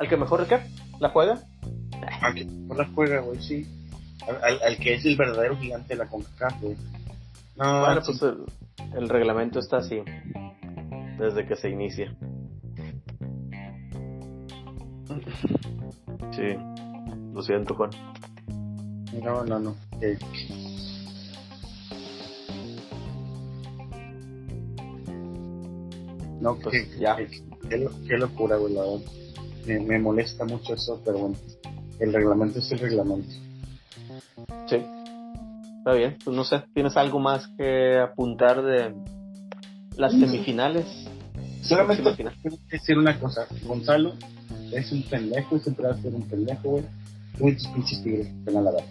[0.00, 0.58] ¿Al que mejor qué?
[0.98, 1.38] ¿La juega?
[2.22, 3.66] Al que mejor la juega, güey, sí.
[4.42, 6.76] Al, que es el verdadero gigante de la CONCACAF, güey.
[7.56, 8.44] No, bueno, pues el,
[8.96, 10.00] el reglamento está así.
[11.18, 12.16] Desde que se inicia.
[16.32, 16.56] Sí.
[17.34, 17.90] Lo siento, Juan.
[19.22, 19.76] No, no, no.
[26.40, 27.18] No, pues, ya.
[27.68, 28.74] Qué, locura, güey,
[29.66, 31.36] Me, molesta mucho eso, pero bueno,
[31.98, 33.30] el reglamento es el reglamento.
[34.66, 34.76] Sí.
[35.78, 38.94] Está bien, pues no sé, ¿tienes algo más que apuntar de
[39.96, 40.86] las semifinales?
[41.62, 42.32] Solamente quiero
[42.70, 44.14] decir una cosa, Gonzalo
[44.72, 46.84] es un pendejo y siempre va a ser un pendejo, güey
[47.40, 48.84] muchos pinches tigres que van a dar.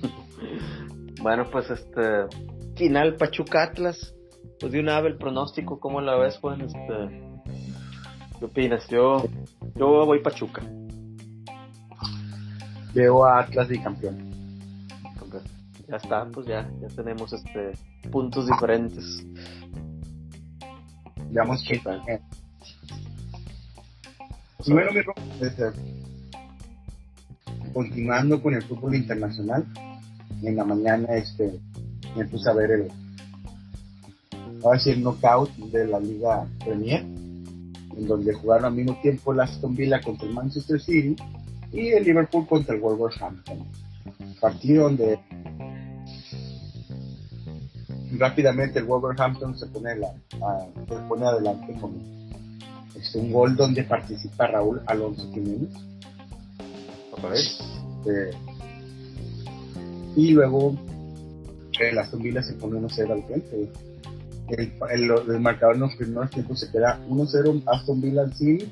[1.22, 2.26] bueno, pues este
[2.76, 4.14] final Pachuca Atlas,
[4.60, 6.60] pues de una ave el pronóstico, ¿cómo la ves, Juan?
[6.62, 6.78] Este,
[8.38, 8.86] ¿Qué opinas?
[8.88, 9.24] Yo,
[9.74, 10.62] yo voy Pachuca.
[12.94, 14.32] Veo a Atlas y campeón.
[15.88, 17.72] Ya está, pues ya, ya tenemos este
[18.10, 19.04] puntos diferentes.
[21.30, 22.02] Veamos qué tal.
[24.66, 25.64] Bueno, mi este,
[27.74, 29.66] continuando con el fútbol internacional,
[30.42, 31.60] en la mañana este
[32.16, 33.03] me puse a ver el
[34.72, 39.74] a decir knockout de la Liga Premier, en donde jugaron al mismo tiempo el Aston
[39.74, 41.16] Villa contra el Manchester City
[41.72, 43.66] y el Liverpool contra el Wolverhampton.
[44.40, 45.18] Partido donde
[48.18, 50.14] rápidamente el Wolverhampton se pone, la,
[50.88, 51.94] se pone adelante con
[52.94, 55.72] este, un gol donde participa Raúl Alonso Jiménez.
[57.32, 58.30] Este,
[60.16, 60.76] y luego
[61.80, 63.70] el Aston Villa se pone 1-0 al frente.
[64.48, 68.68] El, el, marcador en los primeros tiempos se queda 1-0 Aston Villa al City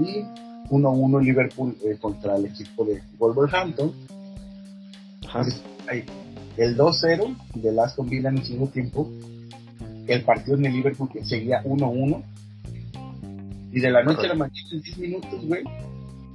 [0.00, 0.24] y
[0.68, 3.92] 1-1 Liverpool eh, contra el equipo de Wolverhampton.
[6.56, 9.10] el 2-0 del Aston Villa en el segundo tiempo.
[10.08, 12.22] El partido en el Liverpool que seguía 1-1.
[13.72, 15.62] Y de la noche a la mañana en 10 minutos, güey.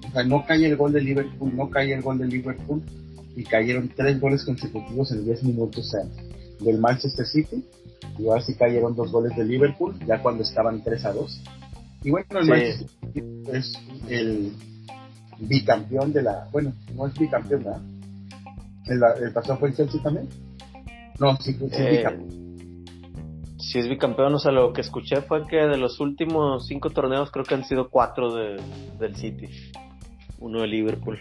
[0.08, 2.82] O sea, no cae el gol de Liverpool, no cae el gol de Liverpool.
[3.36, 5.94] Y cayeron tres goles consecutivos en 10 minutos
[6.62, 7.65] del Manchester City.
[8.17, 11.41] Y ahora sí cayeron dos goles de Liverpool, ya cuando estaban 3 a 2.
[12.04, 13.74] Y bueno, el Manchester City es
[14.10, 14.52] el
[15.39, 16.47] bicampeón de la.
[16.52, 17.82] Bueno, no es bicampeón, ¿verdad?
[18.86, 20.28] ¿El, el pasado fue el Chelsea también?
[21.19, 22.41] No, sí, sí es eh, bicampeón.
[23.58, 27.32] Si es bicampeón, o sea, lo que escuché fue que de los últimos cinco torneos
[27.32, 28.62] creo que han sido cuatro de,
[29.00, 29.47] del City.
[30.39, 31.19] Uno de Liverpool.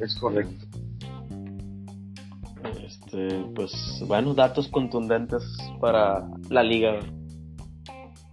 [0.00, 0.77] Es correcto.
[2.84, 3.72] Este, pues
[4.06, 5.42] bueno, datos contundentes
[5.80, 7.00] para la liga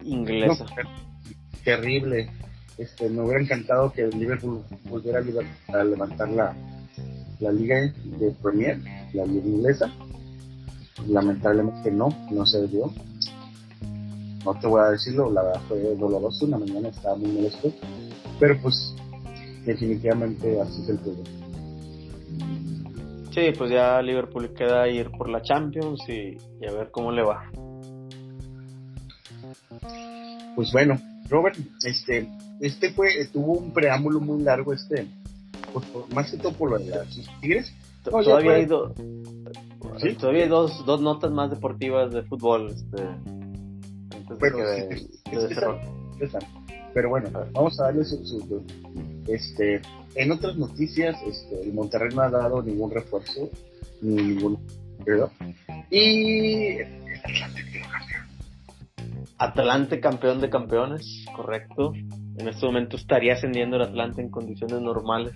[0.03, 0.65] inglesa.
[1.63, 2.29] terrible.
[2.77, 6.53] Este, me hubiera encantado que el Liverpool volviera a levantar la,
[7.39, 8.79] la liga de Premier,
[9.13, 9.91] la liga inglesa.
[11.07, 12.91] Lamentablemente no, no se dio.
[14.43, 17.71] No te voy a decirlo, la verdad fue doloroso, una mañana estaba muy molesto,
[18.39, 18.93] pero pues
[19.65, 21.23] definitivamente así es el juego.
[23.35, 27.51] Sí, pues ya Liverpool queda ir por la Champions y a ver cómo le va.
[30.55, 30.97] Pues bueno,
[31.29, 32.29] Robert, este,
[32.61, 35.09] este fue, tuvo un preámbulo muy largo, este,
[35.73, 36.93] pues, más que todo por lo de
[37.41, 37.73] Tigres.
[38.05, 43.03] todavía hay, todavía hay dos, dos notas más deportivas de fútbol, este,
[44.39, 45.77] pero,
[46.93, 48.63] pero bueno, vamos a darle su,
[49.27, 49.81] este,
[50.15, 53.49] en otras noticias, este, el Monterrey no ha dado ningún refuerzo,
[54.01, 54.59] ni ningún,
[55.89, 56.77] y
[59.37, 61.93] Atlante campeón de campeones, correcto.
[62.37, 65.35] En este momento estaría ascendiendo el Atlante en condiciones normales.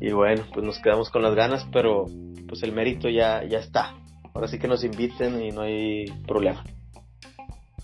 [0.00, 2.06] Y bueno, pues nos quedamos con las ganas, pero
[2.48, 3.94] pues el mérito ya, ya está.
[4.34, 6.64] Ahora sí que nos inviten y no hay problema.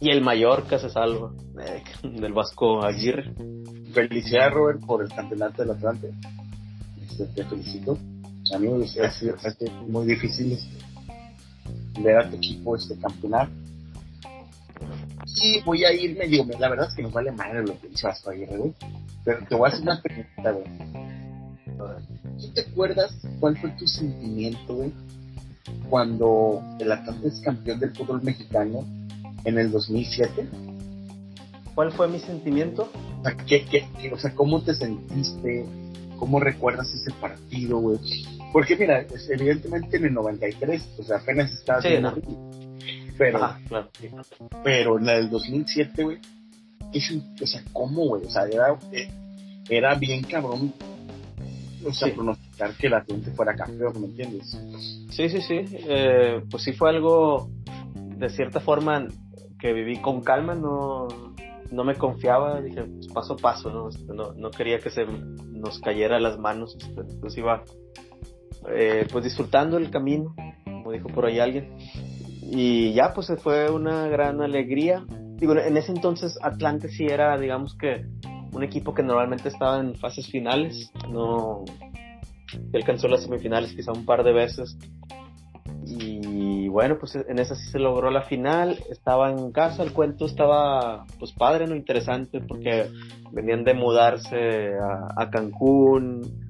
[0.01, 1.83] Y el Mallorca se salva eh,
[2.21, 3.33] del Vasco Aguirre.
[3.93, 6.11] Felicidades Robert por el campeonato del Atlante.
[7.03, 7.99] Este, te felicito.
[8.55, 9.37] A mí me sido
[9.87, 13.49] muy difícil este, ver a tu equipo este campeonar
[15.43, 18.07] y voy a irme, digo, la verdad es que nos vale madre lo que dice
[18.07, 18.75] Vasco Aguirre, güey.
[19.25, 20.65] Pero te voy a hacer una pregunta, güey.
[22.39, 24.93] ¿Tú te acuerdas cuál fue tu sentimiento, güey,
[25.89, 28.85] cuando el Atlante es campeón del fútbol mexicano
[29.45, 30.49] en el 2007?
[31.75, 32.91] ¿Cuál fue mi sentimiento?
[33.21, 35.65] O sea, ¿qué, qué, o sea ¿cómo te sentiste?
[36.19, 37.99] ¿Cómo recuerdas ese partido, güey?
[38.53, 41.81] Porque mira, evidentemente en el 93, o sea, apenas estaba...
[41.81, 41.89] Sí,
[43.17, 43.39] pero,
[44.65, 46.19] pero en la del 2007, güey,
[47.43, 48.25] o sea, ¿cómo, güey?
[48.25, 49.11] O sea, era, eh,
[49.69, 50.73] era bien cabrón,
[51.87, 54.59] o sea, pronosticar que la gente fuera campeón, ¿me entiendes?
[55.11, 57.51] Sí, sí, sí, eh, pues sí fue algo,
[58.17, 59.07] de cierta forma,
[59.61, 61.09] que viví con calma, no,
[61.71, 63.89] no me confiaba, dije, pues, paso a paso, ¿no?
[63.89, 67.63] Este, no, no quería que se nos cayera las manos, este, entonces iba,
[68.69, 71.77] eh, pues disfrutando el camino, como dijo por ahí alguien
[72.53, 75.05] y ya, pues fue una gran alegría.
[75.37, 78.05] Digo, en ese entonces Atlante sí era, digamos que,
[78.53, 80.91] un equipo que normalmente estaba en fases finales.
[81.09, 81.65] No
[82.75, 84.77] alcanzó las semifinales quizá un par de veces.
[86.71, 88.79] Bueno, pues en esa sí se logró la final.
[88.91, 91.75] Estaba en casa, el cuento estaba pues padre, ¿no?
[91.75, 92.87] Interesante porque
[93.33, 94.73] venían de mudarse
[95.17, 96.49] a, Cancún.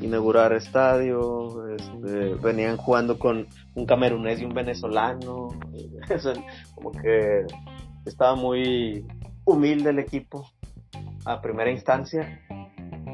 [0.00, 5.48] inaugurar estadio, este, venían jugando con un camerunés y un venezolano,
[6.74, 7.44] como que
[8.06, 9.04] estaba muy
[9.44, 10.48] humilde el equipo
[11.24, 12.40] a primera instancia,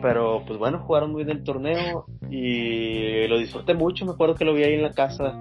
[0.03, 4.45] pero pues bueno, jugaron muy bien el torneo y lo disfruté mucho, me acuerdo que
[4.45, 5.35] lo vi ahí en la casa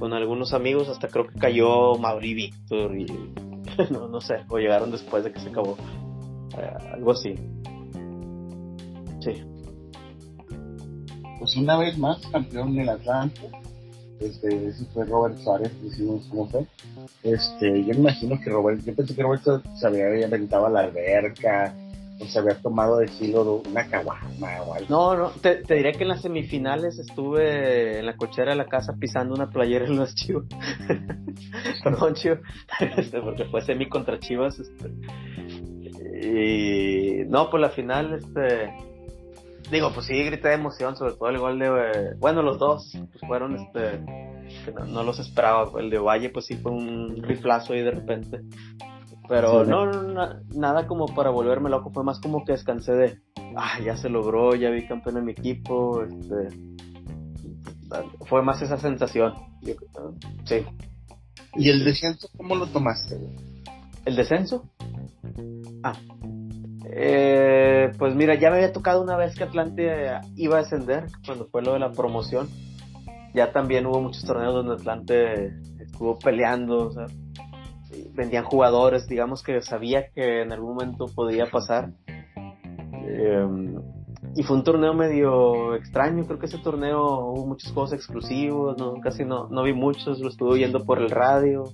[0.00, 3.06] con algunos amigos, hasta creo que cayó Mauri Víctor y
[3.90, 5.76] no, no sé, o llegaron después de que se acabó,
[6.58, 7.34] eh, algo así.
[9.20, 9.44] Sí
[11.40, 13.40] pues una vez más campeón del Atlante.
[14.20, 16.66] Este, ese fue Robert Suárez, decimos cómo fue.
[17.22, 20.80] Este, yo me imagino que Roberto, yo pensé que Roberto se había inventado a la
[20.80, 21.74] alberca,
[22.26, 24.86] se había tomado de filo una caguama o algo.
[24.88, 28.94] No, no, te, diré que en las semifinales estuve en la cochera de la casa
[28.98, 30.44] pisando una playera en los chivos.
[31.84, 32.36] Perdón, chivo,
[32.96, 34.58] este, porque fue semi contra chivas.
[34.58, 34.90] Este.
[36.22, 38.70] Y no, pues la final, este
[39.70, 43.20] digo, pues sí, grité de emoción, sobre todo el gol de, bueno, los dos, pues
[43.26, 44.00] fueron, este,
[44.88, 48.40] no, los esperaba, el de Valle, pues sí fue un riflazo ahí de repente,
[49.30, 49.86] pero no,
[50.56, 53.18] nada como para volverme loco, fue más como que descansé de,
[53.56, 56.48] ah, ya se logró, ya vi campeón en mi equipo, este,
[58.28, 59.34] fue más esa sensación,
[60.44, 60.66] sí.
[61.54, 63.20] ¿Y el descenso cómo lo tomaste?
[64.04, 64.68] ¿El descenso?
[65.84, 65.94] Ah,
[66.86, 71.46] eh, pues mira, ya me había tocado una vez que Atlante iba a ascender, cuando
[71.46, 72.48] fue lo de la promoción.
[73.32, 77.06] Ya también hubo muchos torneos donde Atlante estuvo peleando, o sea,
[78.14, 81.92] vendían jugadores, digamos que sabía que en algún momento podía pasar.
[82.06, 83.76] Em,
[84.36, 88.94] y fue un torneo medio extraño, creo que ese torneo hubo muchos juegos exclusivos, no,
[89.00, 91.64] casi no, no vi muchos, lo estuve oyendo por el radio.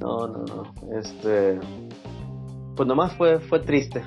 [0.00, 0.98] No, no, no.
[0.98, 1.58] Este,
[2.76, 4.02] pues nomás fue, fue triste.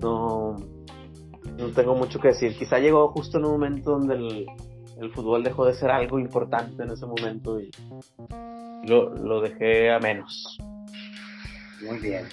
[0.00, 0.56] No,
[1.58, 2.56] no tengo mucho que decir.
[2.56, 4.46] Quizá llegó justo en un momento donde el,
[5.00, 7.58] el fútbol dejó de ser algo importante en ese momento
[8.84, 10.58] lo, lo dejé a menos.
[11.82, 12.24] Muy bien.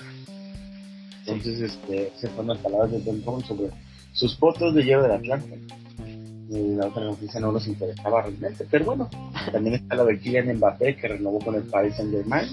[1.25, 3.69] Entonces, este, se fueron las palabras de Don sobre
[4.13, 5.59] sus fotos de hielo del Atlante.
[6.49, 9.09] Y la otra noticia no nos interesaba realmente, pero bueno,
[9.51, 12.47] también está la de Kylian Mbappé que renovó con el Paris Saint Germain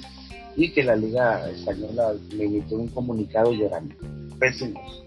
[0.57, 3.94] y que la Liga Española le emitió un comunicado llorando.
[4.40, 5.04] Pésimos.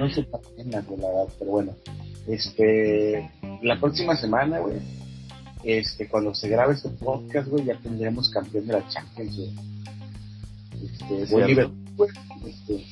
[0.00, 1.72] no se en la verdad, pero bueno.
[2.26, 3.30] Este,
[3.62, 4.76] la próxima semana, güey,
[5.64, 9.38] este, cuando se grabe este podcast, güey, ya tendremos campeón de la Champions,
[10.82, 12.08] Este, Liverpool,
[12.46, 12.86] este,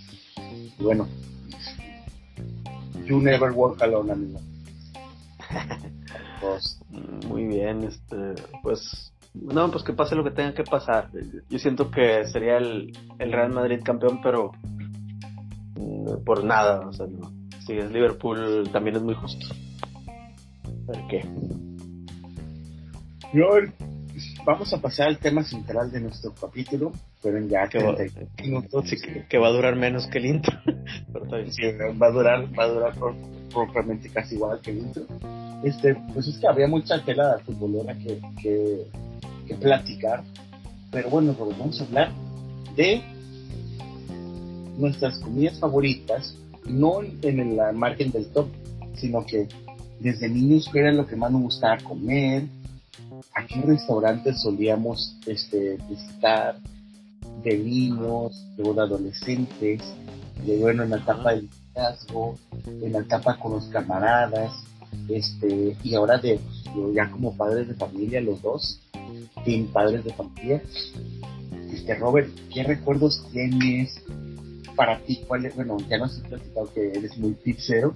[0.79, 1.07] bueno,
[3.05, 4.41] you never walk alone, amigo.
[6.41, 6.81] Pues,
[7.29, 11.11] Muy bien, este, pues no, pues que pase lo que tenga que pasar.
[11.49, 14.53] Yo siento que sería el, Real Madrid campeón, pero
[15.77, 16.81] mm, por nada.
[16.89, 17.07] O sea,
[17.67, 19.47] Si es Liverpool, también es muy justo.
[20.87, 21.23] ¿Por qué?
[24.45, 26.93] Vamos a pasar al tema central de nuestro capítulo.
[27.21, 27.95] Fueron ya que va,
[28.43, 28.93] minutos.
[29.29, 30.57] que, va a durar menos que el intro.
[31.15, 32.95] va a durar, va a durar
[33.53, 35.05] propiamente casi igual que el intro.
[35.65, 38.87] Este, pues es que había mucha tela futbolera que, que
[39.47, 40.23] que platicar.
[40.91, 42.13] Pero bueno, vamos a hablar
[42.75, 43.03] de
[44.77, 46.37] nuestras comidas favoritas,
[46.67, 48.49] no en la margen del top,
[48.95, 49.49] sino que
[50.01, 52.45] desde niños era lo que más nos gustaba comer,
[53.35, 56.59] a qué restaurantes solíamos este, visitar,
[57.43, 59.83] de niños, de adolescentes,
[60.45, 64.53] de bueno en la etapa del liderazgo, en la etapa con los camaradas,
[65.09, 66.41] este, y ahora de
[66.95, 68.81] ya como padres de familia los dos,
[69.45, 70.63] Team Padres de Familia.
[71.73, 74.03] Este, Robert, ¿qué recuerdos tienes
[74.75, 75.23] para ti?
[75.27, 77.95] ¿Cuál bueno, ya nos has platicado que eres muy pizzero,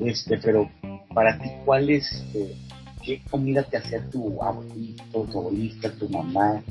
[0.00, 0.70] este, pero
[1.14, 2.56] para ti, ¿cuál es, este,
[3.04, 6.62] qué comida te hacía tu abuelito, tu abuelita, tu mamá?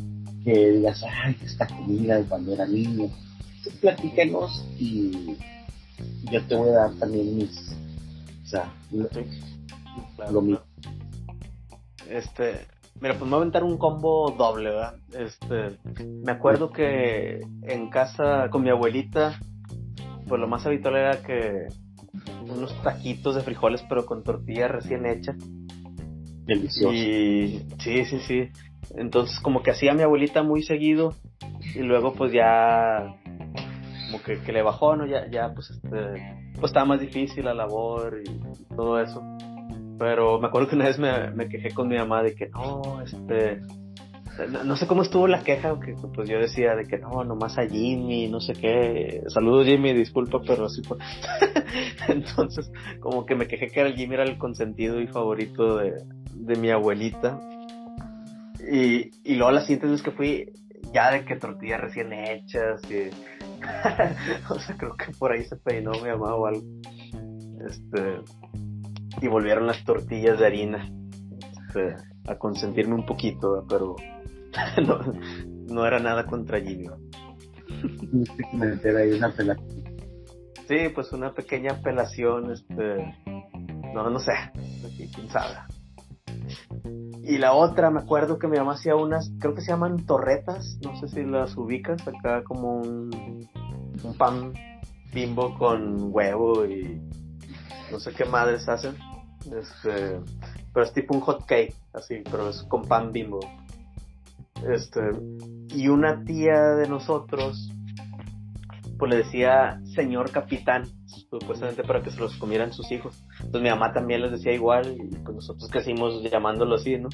[0.43, 3.09] Que digas, ay, esta comida de cuando era niño.
[3.57, 5.37] Entonces, platícanos y
[6.31, 7.75] yo te voy a dar también mis,
[8.43, 8.73] o sea,
[10.31, 10.61] lo mismo.
[12.09, 12.67] Este,
[13.03, 14.95] Mira, pues me voy a aventar un combo doble, ¿verdad?
[15.13, 19.39] Este, me acuerdo que en casa con mi abuelita,
[20.27, 21.67] pues lo más habitual era que
[22.43, 25.35] unos taquitos de frijoles, pero con tortilla recién hecha.
[26.45, 26.93] Delicioso.
[26.93, 28.49] Y sí, sí, sí.
[28.95, 31.15] Entonces, como que hacía mi abuelita muy seguido,
[31.75, 33.15] y luego, pues ya,
[34.11, 35.05] como que, que le bajó, ¿no?
[35.05, 35.89] Ya, ya, pues, este,
[36.55, 39.21] pues estaba más difícil la labor y todo eso.
[39.97, 43.01] Pero me acuerdo que una vez me, me quejé con mi mamá de que no,
[43.01, 43.61] este,
[44.65, 47.67] no, sé cómo estuvo la queja, que pues yo decía de que no, nomás a
[47.67, 49.21] Jimmy, no sé qué.
[49.27, 50.97] Saludos Jimmy, disculpa, pero así fue.
[52.07, 55.93] Entonces, como que me quejé que el Jimmy era el consentido y favorito de,
[56.45, 57.39] de mi abuelita.
[58.71, 60.51] Y, y luego las siguientes veces que fui,
[60.93, 63.09] ya de que tortillas recién hechas y...
[64.49, 66.63] o sea, creo que por ahí se peinó mi mamá o algo.
[67.67, 68.21] Este...
[69.21, 70.89] Y volvieron las tortillas de harina.
[71.73, 71.95] Este,
[72.27, 73.95] a consentirme un poquito, pero
[75.67, 76.87] no, era nada contra Jimmy.
[80.67, 83.15] Sí, pues una pequeña apelación, este,
[83.93, 84.33] no, no sé,
[85.13, 85.55] quién sabe.
[87.23, 90.77] Y la otra, me acuerdo que mi mamá hacía unas, creo que se llaman torretas,
[90.83, 93.47] no sé si las ubicas, acá como un,
[94.17, 94.53] pan
[95.13, 97.01] bimbo con huevo y
[97.91, 98.95] no sé qué madres hacen.
[99.45, 100.19] Este,
[100.73, 103.39] pero es tipo un hot cake, así, pero es con pan bimbo.
[104.69, 105.01] Este,
[105.69, 107.71] y una tía de nosotros,
[108.97, 113.21] pues le decía señor capitán, supuestamente para que se los comieran sus hijos.
[113.37, 117.09] Entonces mi mamá también les decía igual, y pues nosotros crecimos llamándolo así, ¿no?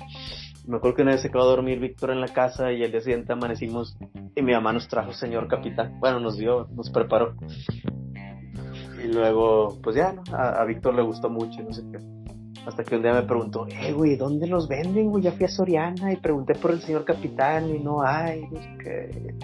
[0.67, 2.91] Me acuerdo que una vez se quedó a dormir Víctor en la casa y el
[2.91, 3.97] día siguiente amanecimos
[4.35, 5.99] y mi mamá nos trajo señor capitán.
[5.99, 7.35] Bueno, nos dio, nos preparó.
[9.03, 10.23] Y luego, pues ya, ¿no?
[10.31, 12.18] A, a Víctor le gustó mucho, no sé qué.
[12.65, 15.23] Hasta que un día me preguntó, eh, güey, ¿dónde los venden, güey?
[15.23, 18.43] Ya fui a Soriana y pregunté por el señor capitán y no hay,
[18.83, 19.35] qué.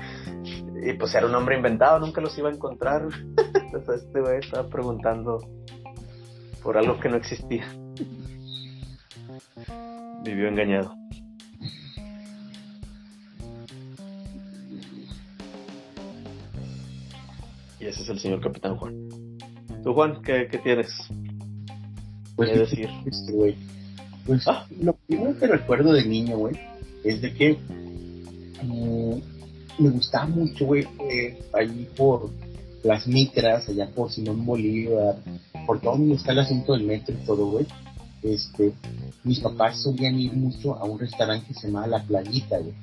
[0.84, 3.07] Y pues era un hombre inventado, nunca los iba a encontrar.
[3.76, 5.39] Este güey estaba preguntando
[6.63, 7.68] por algo que no existía.
[10.24, 10.95] Vivió engañado.
[17.80, 19.09] Y ese es el señor capitán Juan.
[19.84, 20.89] ¿Tú, Juan, qué, qué tienes?
[22.36, 22.90] Pues, decir?
[23.32, 23.56] Güey.
[24.26, 24.66] Pues ah.
[24.82, 26.56] lo primero que recuerdo de niño, güey,
[27.04, 27.58] es de que
[28.64, 32.32] mm, me gustaba mucho, güey, eh, allí por
[32.84, 35.18] las mitras, allá por Simón Bolívar,
[35.66, 37.68] por todo donde está el asunto del metro y todo, güey.
[38.24, 38.74] Este,
[39.24, 42.74] mis papás solían ir mucho a un restaurante que se llama La Playita, güey.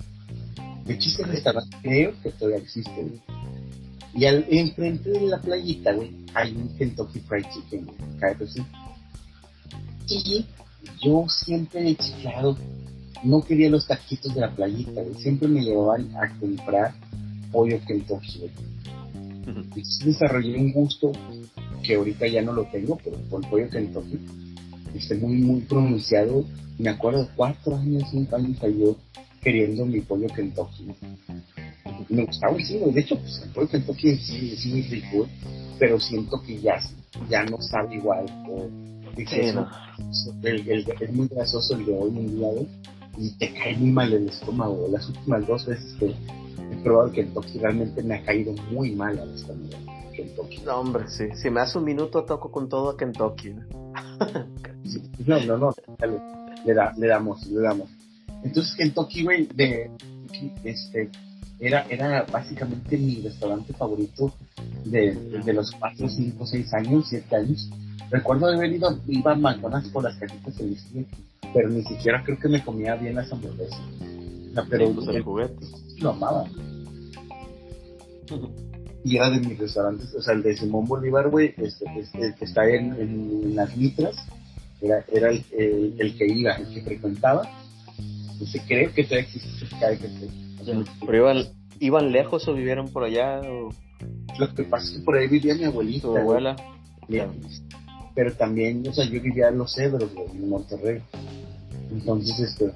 [0.85, 3.21] De hecho, ese restaurante creo que todavía existe, güey.
[4.15, 8.63] Y al enfrente de la playita, güey, hay un Kentucky Fried Chicken, güey, sí
[11.03, 12.57] yo siempre he claro,
[13.23, 16.95] no quería los taquitos de la playita, siempre me llevaban a comprar
[17.51, 18.51] pollo Kentucky.
[19.47, 21.13] Entonces desarrollé un gusto
[21.83, 24.19] que ahorita ya no lo tengo, pero con pollo Kentucky,
[24.95, 26.45] este, muy, muy pronunciado.
[26.79, 28.97] Me acuerdo cuatro años, cinco años yo
[29.41, 30.89] queriendo mi pollo Kentucky.
[32.09, 35.29] Me gustaba sí, de hecho, pues, el pollo Kentucky es muy rico,
[35.79, 36.81] pero siento que ya,
[37.29, 38.27] ya no sabe igual.
[39.13, 42.49] O, el, el, es muy grasoso el de hoy en día,
[43.19, 44.89] y te cae muy mal el estómago.
[44.91, 49.19] Las últimas dos veces que he probado el Kentucky realmente me ha caído muy mal
[49.19, 49.71] al estómago.
[50.15, 50.63] Kentucky.
[50.65, 51.25] No, hombre, sí.
[51.35, 53.51] Si me hace un minuto, toco con todo a Kentucky.
[53.51, 53.67] ¿no?
[55.47, 55.75] no, no,
[56.65, 57.91] Le, da, le damos, le damos.
[58.43, 59.91] Entonces, Kentucky, güey, de,
[60.65, 61.11] este,
[61.61, 64.33] era, era básicamente mi restaurante favorito
[64.85, 67.71] de, de los 4, 5, 6 años, 7 años
[68.12, 71.07] Recuerdo haber ido, iba a McDonald's por las cajitas de whisky,
[71.55, 73.80] pero ni siquiera creo que me comía bien las hamburguesas.
[74.68, 75.66] pero pues el juguete.
[75.99, 76.45] Lo amaba.
[79.03, 82.34] y era de mis restaurantes, o sea, el de Simón Bolívar, güey, este, este, el
[82.34, 84.14] que está en, en, las mitras,
[84.82, 87.49] era, era el, el, que iba, el que frecuentaba.
[88.38, 89.66] No sé, creo que todavía existe
[91.07, 91.45] Pero iban,
[91.80, 93.40] iban lejos o vivieron por allá.
[93.40, 93.70] O...
[94.38, 96.12] Lo que pasa es que por ahí vivía mi abuelito.
[96.12, 96.57] Tu abuela
[98.15, 101.03] pero también, o sea, yo vivía en Los Cedros, en Monterrey.
[101.91, 102.73] Entonces, este,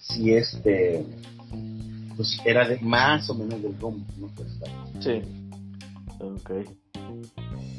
[0.00, 1.04] sí, este,
[2.16, 4.28] pues era de más o menos del rumbo, ¿no?
[4.34, 4.48] Pues,
[5.00, 5.22] sí.
[6.20, 6.50] Ok.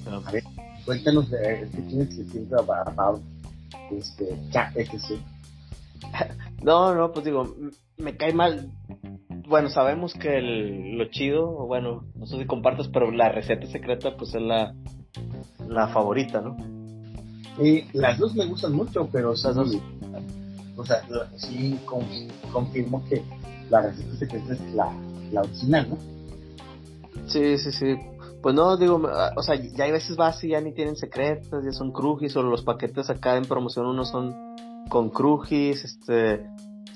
[0.09, 0.43] A ver,
[0.85, 3.21] cuéntanos de qué tienes que decir about
[3.91, 4.33] este,
[4.75, 5.19] etc.
[6.63, 7.55] No, no, pues digo,
[7.97, 8.69] me cae mal.
[9.47, 14.17] Bueno, sabemos que el, lo chido, bueno, no sé si compartes, pero la receta secreta,
[14.17, 14.75] pues es la,
[15.67, 16.78] la favorita, ¿no?
[17.93, 19.75] Las dos me gustan mucho, pero esas dos,
[20.75, 21.01] o sea,
[21.35, 21.79] sí
[22.51, 23.23] confirmo que
[23.69, 24.91] la receta secreta es la,
[25.31, 25.97] la original, ¿no?
[27.27, 27.95] Sí, sí, sí.
[28.41, 29.01] Pues no, digo,
[29.35, 32.43] o sea, ya hay veces vas y ya ni tienen secretas, ya son crujis, o
[32.43, 34.33] los paquetes acá en promoción uno son
[34.89, 36.45] con crujis, este,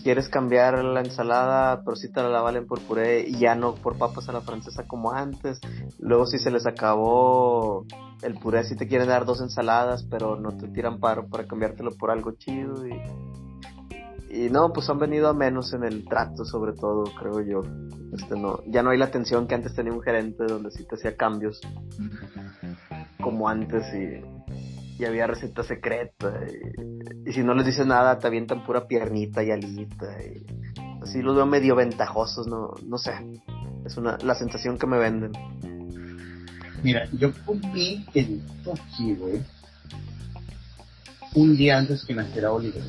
[0.04, 3.97] quieres cambiar la ensalada, pero si te la valen por puré y ya no por
[3.97, 5.60] papas a la francesa como antes.
[5.99, 7.86] Luego si se les acabó
[8.22, 11.91] el puré, si te quieren dar dos ensaladas, pero no te tiran paro para cambiártelo
[11.91, 12.86] por algo chido.
[12.86, 12.93] Y,
[14.30, 17.62] y no, pues han venido a menos en el trato, sobre todo, creo yo.
[18.14, 20.95] Este, no, ya no hay la atención que antes tenía un gerente donde sí te
[20.95, 21.60] hacía cambios
[23.20, 24.22] como antes y,
[25.04, 26.34] y había receta secreta.
[26.47, 30.18] Y, y, si no les dices nada, te avientan pura piernita y alita.
[30.24, 30.45] Y
[31.01, 33.14] así los veo medio ventajosos, no, no sé.
[33.86, 35.32] Es una, la sensación que me venden.
[36.84, 39.41] Mira, yo comí el Toki, güey.
[41.36, 42.84] Un día antes que naciera Oliver.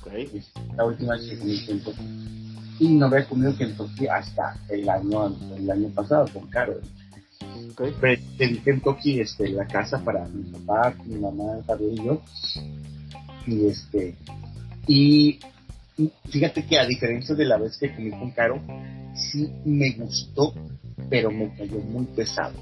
[0.00, 0.42] Okay.
[0.76, 2.46] La última vez que comí Kentucky.
[2.78, 6.80] Y no había comido Kentucky hasta el año, el año pasado con Carol.
[7.72, 7.94] Okay.
[8.00, 12.22] Pero pedí Kentucky este, la casa para mi papá, mi mamá, Javier y yo.
[13.46, 14.14] Y este.
[14.86, 15.38] Y
[16.30, 18.60] fíjate que a diferencia de la vez que comí con Caro,
[19.14, 20.54] sí me gustó,
[21.08, 22.54] pero me cayó muy pesado.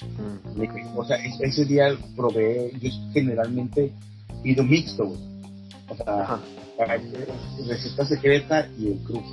[0.00, 0.96] Mm.
[0.96, 3.92] o sea, ese día probé, yo generalmente
[4.42, 5.12] pido mixto,
[5.88, 6.40] O sea,
[7.66, 9.24] receta secreta y el cruz.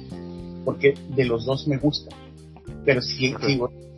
[0.66, 2.16] Porque de los dos me gusta.
[2.88, 3.36] Pero sí,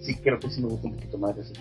[0.01, 1.53] sí, creo que sí me gusta un poquito más ese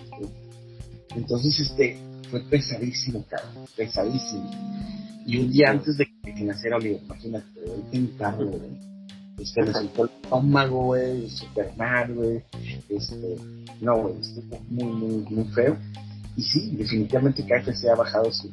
[1.15, 1.95] Entonces, este,
[2.31, 3.43] fue pesadísimo, cara,
[3.77, 4.49] pesadísimo.
[5.27, 7.45] Y un día antes de que naciera Oliver, imagínate,
[7.91, 8.71] en carro, güey.
[9.37, 12.41] Este, resultó el estómago, güey, super mal, güey.
[12.89, 13.35] Este,
[13.79, 15.77] no, güey, estuvo muy, muy, muy feo.
[16.35, 18.49] Y sí, definitivamente KFC ha bajado su.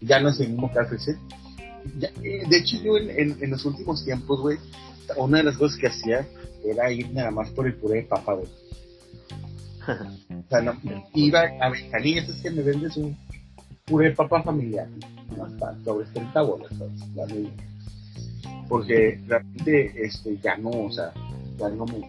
[0.00, 1.18] Ya no es el mismo KFC.
[2.22, 4.58] Eh, de hecho, yo en, en, los últimos tiempos, güey,
[5.16, 6.24] una de las cosas que hacía
[6.70, 8.48] era ir nada más por el puré de papa, güey.
[9.86, 10.74] o sea, no,
[11.14, 13.16] iba a Benjamín, es que me vendes un
[13.84, 14.88] puré de papa familiar.
[15.36, 16.72] No, hasta sobre 30 bolas,
[17.14, 17.48] ¿sabes?
[18.68, 21.12] porque realmente este ya no, o sea,
[21.58, 22.00] ya no me,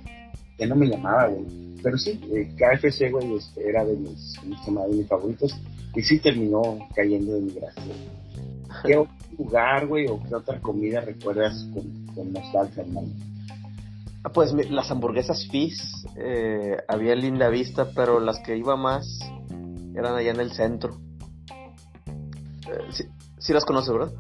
[0.57, 1.45] ya no me llamaba, güey.
[1.81, 5.55] Pero sí, eh, KFC, güey, este, era de mis, de mis favoritos
[5.95, 7.83] y sí terminó cayendo de mi gracia.
[8.85, 13.07] ¿Qué otro lugar, güey, o qué otra comida recuerdas con, con nostalgia, hermano?
[14.27, 19.19] Ah, pues las hamburguesas Fizz, eh, había linda vista, pero las que iba más
[19.95, 20.99] eran allá en el centro.
[21.49, 23.05] Eh, sí,
[23.37, 24.11] sí las conoces, ¿verdad?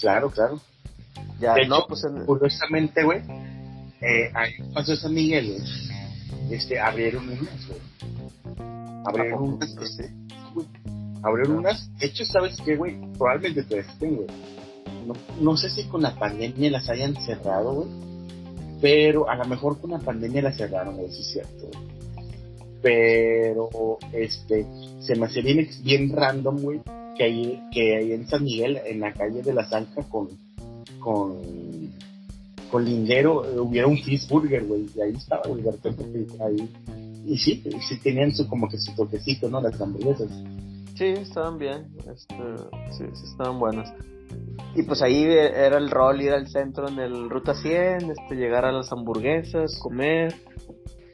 [0.00, 0.58] Claro, claro.
[1.38, 3.20] Ya, no, pues Curiosamente, güey,
[4.00, 5.62] eh, ahí pasó San Miguel,
[6.50, 7.80] este, abrieron unas, güey.
[9.04, 10.14] Abrieron unas, este,
[11.22, 11.94] Abrieron unas.
[11.98, 12.98] De hecho, ¿sabes qué, güey?
[13.18, 14.28] Probablemente te estén, güey.
[15.06, 15.12] No,
[15.42, 18.15] no sé si con la pandemia las hayan cerrado, güey.
[18.80, 21.70] Pero a lo mejor con la pandemia las cerraron, sí es cierto.
[22.82, 24.66] Pero, este,
[25.00, 26.80] se me hace bien, bien random, güey,
[27.16, 30.28] que ahí, que en San Miguel, en la calle de la Zanca, con
[31.06, 31.36] con,
[32.68, 35.62] con Lindero eh, hubiera un cheeseburger, güey, y ahí estaba, güey,
[36.40, 36.68] ahí.
[37.24, 39.60] Y sí, sí tenían su, como que su toquecito, ¿no?
[39.60, 40.28] Las hamburguesas.
[40.96, 42.34] Sí, estaban bien, este,
[42.90, 43.92] sí, sí estaban buenas.
[44.74, 48.64] Y pues ahí era el rol ir al centro en el Ruta 100, este, llegar
[48.64, 50.34] a las hamburguesas, comer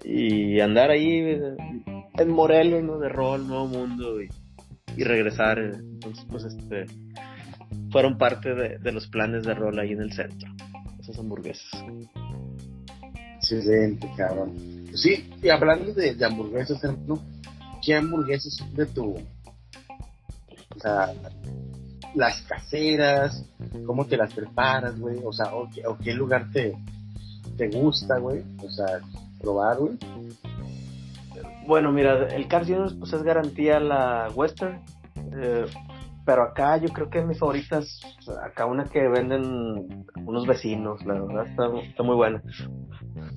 [0.04, 1.38] y andar ahí
[2.18, 2.98] en Morelos, ¿no?
[2.98, 4.28] De rol, Nuevo Mundo y,
[4.96, 5.58] y regresar.
[5.58, 6.86] Entonces, pues este,
[7.90, 10.50] fueron parte de, los planes de rol ahí en el centro,
[11.00, 11.70] esas hamburguesas.
[13.36, 14.54] Excelente, cabrón.
[14.94, 17.22] Sí, y hablando de, hamburguesas, hermano,
[17.84, 19.14] ¿qué hamburguesas son de tu...
[19.14, 21.12] O sea,
[22.14, 23.48] las caseras,
[23.86, 25.68] cómo te las preparas, güey, o sea, o,
[26.02, 26.76] qué lugar te,
[27.56, 29.00] te gusta, güey, o sea,
[29.40, 29.98] probar, güey.
[31.66, 32.64] Bueno, mira, el Car
[32.98, 34.80] pues es garantía la Western.
[35.34, 35.66] Eh,
[36.24, 38.00] pero acá yo creo que mis favoritas,
[38.44, 42.42] acá una que venden unos vecinos, la verdad está, muy buena.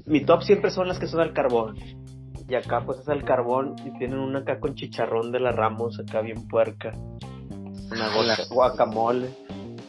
[0.05, 1.76] Mi top siempre son las que son al carbón.
[2.47, 5.99] Y acá pues es al carbón y tienen una acá con chicharrón de la Ramos,
[5.99, 6.91] acá bien puerca.
[7.91, 9.29] Una bola, guacamole.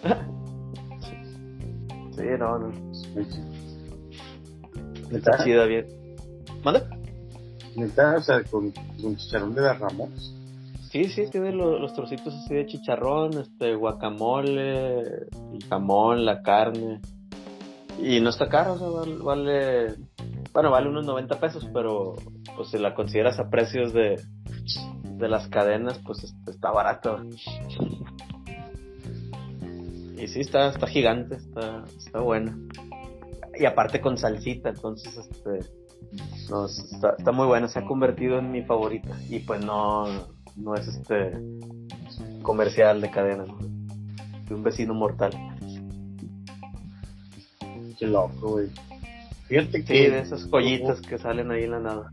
[2.16, 2.72] sí, no, no.
[5.10, 5.86] Está chida bien.
[6.64, 6.88] ¿Manda?
[7.76, 8.16] ¿Neta?
[8.16, 10.34] O sea, con, con chicharrón de la Ramos.
[10.90, 17.00] Sí, sí, tiene los, trocitos así de chicharrón, este, guacamole, el jamón, la carne.
[18.00, 18.88] Y no está caro, o sea,
[19.22, 19.94] vale,
[20.52, 22.14] bueno, vale unos 90 pesos, pero
[22.56, 24.20] pues si la consideras a precios de,
[25.16, 27.22] de las cadenas, pues está barato.
[30.18, 32.58] Y sí, está, está gigante, está, está buena.
[33.58, 35.60] Y aparte con salsita, entonces este,
[36.50, 39.16] no, está, está muy buena, se ha convertido en mi favorita.
[39.28, 40.04] Y pues no,
[40.56, 41.32] no es este
[42.42, 45.32] comercial de cadena, de un vecino mortal.
[47.98, 48.68] Qué loco, güey.
[49.48, 50.04] Fíjate que.
[50.04, 52.12] Sí, de esas joyitas que salen ahí en la nada.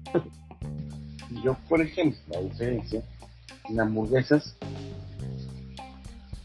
[1.44, 3.04] Yo, por ejemplo, a diferencia,
[3.70, 4.56] en hamburguesas,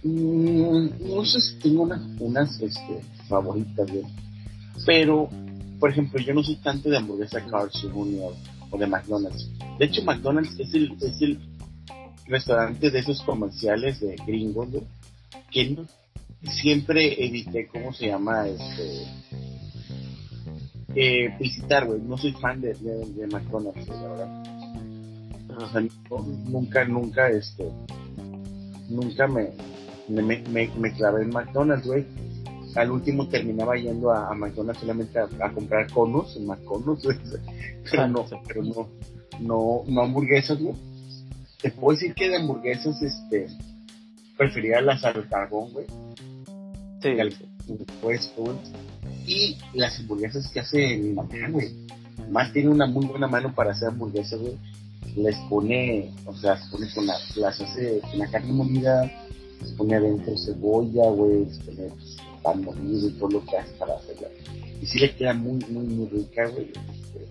[0.03, 3.89] Mm, no sé si tengo unas, unas este, favoritas.
[4.87, 5.29] Pero,
[5.81, 8.33] por ejemplo, yo no soy tanto de hamburguesa Carl Jr.
[8.71, 9.51] o de McDonald's.
[9.79, 11.39] De hecho, McDonald's es el, es el
[12.27, 14.69] restaurante de esos comerciales de gringos,
[15.51, 15.77] que
[16.63, 18.47] siempre evité, ¿cómo se llama?
[18.47, 19.03] Este,
[20.95, 22.01] eh, visitar, güey.
[22.01, 24.58] No soy fan de, de, McDonald's, la verdad.
[25.59, 25.83] O sea,
[26.47, 27.69] nunca, nunca, este,
[28.89, 29.51] nunca me,
[30.09, 32.07] me, me, me clavé en McDonald's, güey.
[32.77, 37.07] Al último terminaba yendo a, McDonald's solamente a, comprar conos, en McDonald's,
[37.91, 38.89] pero no, pero no,
[39.41, 40.75] no, no hamburguesas, güey.
[41.61, 43.49] Te puedo decir que de hamburguesas, este,
[44.37, 45.87] prefería las al carbón, güey.
[47.03, 47.11] Sí.
[48.01, 48.33] Pues,
[49.27, 51.69] y las hamburguesas que hace mi mamá, güey.
[52.31, 54.57] Más tiene una muy buena mano para hacer hamburguesas, güey.
[55.17, 59.11] Les pone, o sea, se pone con las, las hace con la carne molida,
[59.65, 63.73] se pone adentro cebolla, güey, se pone pues, pan molido y todo lo que hace
[63.73, 64.29] para hacerla.
[64.81, 66.71] Y sí le queda muy, muy, muy rica, güey.
[66.71, 67.29] Este,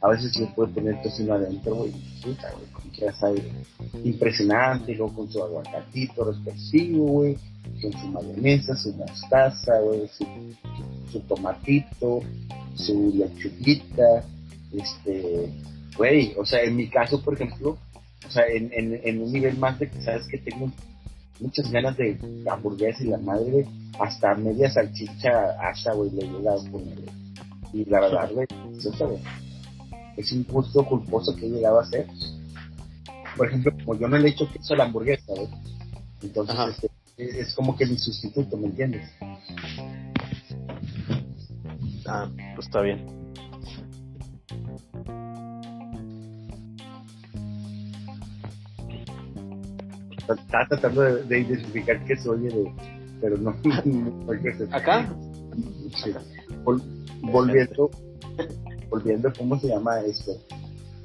[0.00, 1.92] a veces le puede poner tocino adentro, güey,
[2.24, 3.42] rica, güey, sabe.
[4.04, 7.36] Impresionante, luego con su aguacatito respectivo, güey,
[7.80, 10.26] con su mayonesa, su mostaza, güey, su,
[11.10, 12.20] su, tomatito,
[12.74, 14.24] su lechuguita,
[14.72, 15.50] este,
[15.96, 17.78] güey, o sea, en mi caso, por ejemplo,
[18.26, 20.70] o sea, en, en, en un nivel más de que sabes que tengo
[21.40, 22.18] muchas ganas de
[22.50, 23.66] hamburguesa y la madre,
[23.98, 26.98] hasta media salchicha hasta, güey, le llega a poner,
[27.72, 28.46] Y la verdad, güey,
[28.78, 29.20] eso,
[30.16, 32.06] es un gusto culposo que he llegado a hacer.
[33.36, 35.48] Por ejemplo, como yo no le he hecho queso a la hamburguesa, güey,
[36.22, 39.10] entonces este, es como que mi sustituto, ¿me entiendes?
[42.06, 43.21] Ah, pues está bien.
[50.28, 52.72] Estaba tratando de, identificar qué se oye, de,
[53.20, 53.54] pero no.
[54.70, 55.08] ¿Acá?
[56.02, 56.12] Sí.
[57.20, 57.90] volviendo,
[58.88, 60.32] volviendo, ¿cómo se llama esto?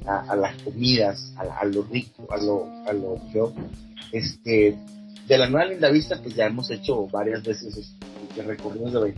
[0.06, 3.52] A, las comidas, a, lo rico, a lo, a lo yo,
[4.14, 4.78] este,
[5.28, 9.14] de la nueva Linda Vista, pues ya hemos hecho varias veces este, recorridos de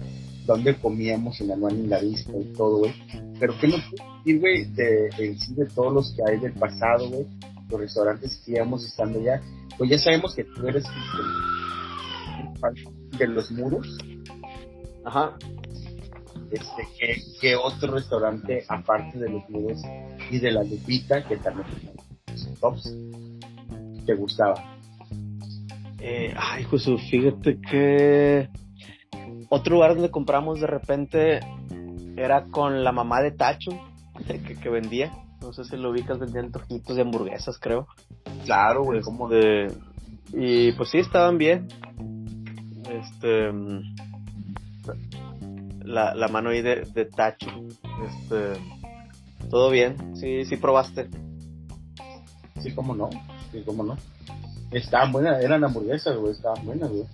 [0.48, 2.94] dónde comíamos en la nueva Linda Vista y todo, güey.
[3.40, 5.10] Pero que no puedo güey, de,
[5.50, 7.28] de todos los que hay del pasado, güey,
[7.70, 9.42] los restaurantes que íbamos estando ya,
[9.78, 10.84] pues ya sabemos que tú eres
[13.18, 13.98] de los muros.
[15.06, 15.38] Ajá.
[16.52, 19.82] Este, que, otro restaurante aparte de los muros
[20.32, 21.68] y de la Lupita, que también
[22.60, 22.92] tops,
[24.06, 24.78] te gustaba.
[26.00, 28.50] Eh, ay, Jesús, fíjate que
[29.50, 31.40] otro lugar donde compramos de repente
[32.16, 33.72] era con la mamá de Tacho,
[34.28, 35.12] que, que vendía.
[35.42, 37.88] No sé si lo ubicas, vendían tojitos de hamburguesas, creo.
[38.46, 39.74] Claro, güey, como de...
[40.34, 41.68] Y pues sí, estaban bien.
[42.90, 43.52] Este...
[45.84, 47.50] La, la mano ahí de, de Tacho.
[48.06, 48.60] Este...
[49.50, 51.10] Todo bien, sí, sí probaste.
[52.62, 53.10] Sí, cómo no,
[53.52, 53.98] sí, cómo no.
[54.72, 57.06] Estaban buenas, eran hamburguesas, güey, estaban buenas, güey.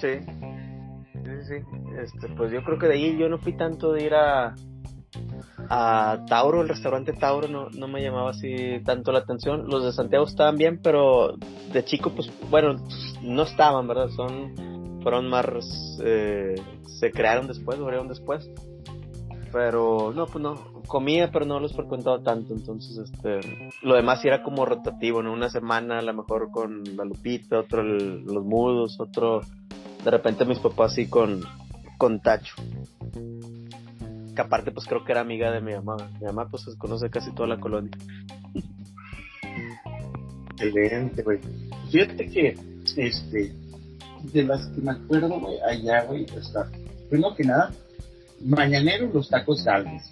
[0.00, 0.18] Sí.
[1.12, 1.54] Sí, sí.
[2.02, 4.56] Este, pues yo creo que de ahí yo no fui tanto de ir a,
[5.74, 9.68] a Tauro, el restaurante Tauro no, no me llamaba así tanto la atención.
[9.68, 11.38] Los de Santiago estaban bien, pero
[11.72, 12.76] de chico, pues bueno,
[13.22, 14.08] no estaban, ¿verdad?
[14.10, 15.46] Son, fueron más,
[16.04, 18.50] eh, se crearon después, después.
[19.50, 20.56] Pero no, pues no,
[20.86, 23.40] comía, pero no los frecuentaba tanto, entonces este,
[23.80, 25.32] lo demás era como rotativo, ¿no?
[25.32, 29.40] Una semana a lo mejor con la Lupita, otro los mudos, otro,
[30.04, 31.40] de repente mis papás así con,
[31.96, 32.56] con Tacho
[34.34, 35.96] que aparte pues creo que era amiga de mi mamá.
[36.20, 37.90] Mi mamá pues conoce casi toda la colonia.
[40.52, 41.38] Excelente, güey.
[41.90, 42.56] Fíjate que,
[42.96, 43.52] este,
[44.32, 46.70] de las que me acuerdo, güey, allá, güey, está,
[47.10, 47.72] primero que nada,
[48.44, 50.02] mañanero los tacos Galvez.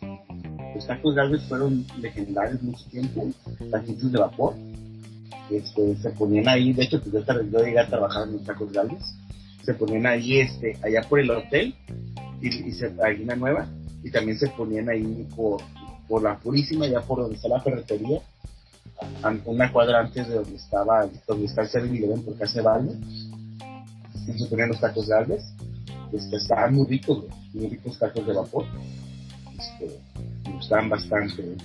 [0.75, 3.29] Los tacos Galvez fueron legendarios mucho tiempo,
[3.71, 4.55] taquitos de vapor.
[5.51, 8.73] Este, se ponían ahí, de hecho, pues yo, yo llegué a trabajar en los tacos
[8.73, 9.03] Galvez.
[9.63, 11.75] Se ponían ahí, este, allá por el hotel,
[12.41, 13.69] y, y se, ahí una nueva,
[14.03, 15.63] y también se ponían ahí por,
[16.09, 18.21] por la Purísima, ya por donde está la ferretería,
[19.45, 22.93] una cuadra antes de donde estaba, donde está el 7-Eleven porque hace baño,
[24.27, 25.41] y se ponían los tacos de
[26.13, 28.65] este, estaban muy ricos, muy ricos tacos de vapor,
[29.59, 30.01] este,
[30.45, 31.57] me gustaban bastante.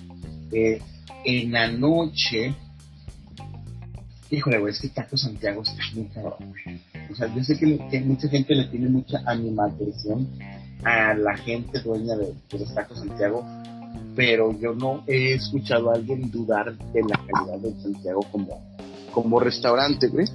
[0.52, 0.82] Eh,
[1.26, 2.54] en la noche,
[4.30, 6.54] híjole, güey, es que Taco Santiago está muy cabrón,
[7.12, 10.28] O sea, yo sé que, que mucha gente le tiene mucha animación
[10.84, 13.46] a la gente dueña de, los tacos Santiago,
[14.16, 18.62] pero yo no he escuchado a alguien dudar de la calidad de Santiago como,
[19.14, 20.28] como restaurante, güey.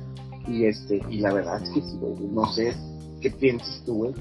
[0.49, 2.75] Y este, y la verdad es que sí, güey, no sé
[3.21, 4.15] qué piensas tú, güey,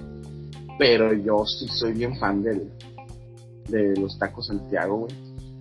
[0.77, 2.69] pero yo sí soy bien fan del,
[3.69, 5.13] de los tacos Santiago, güey.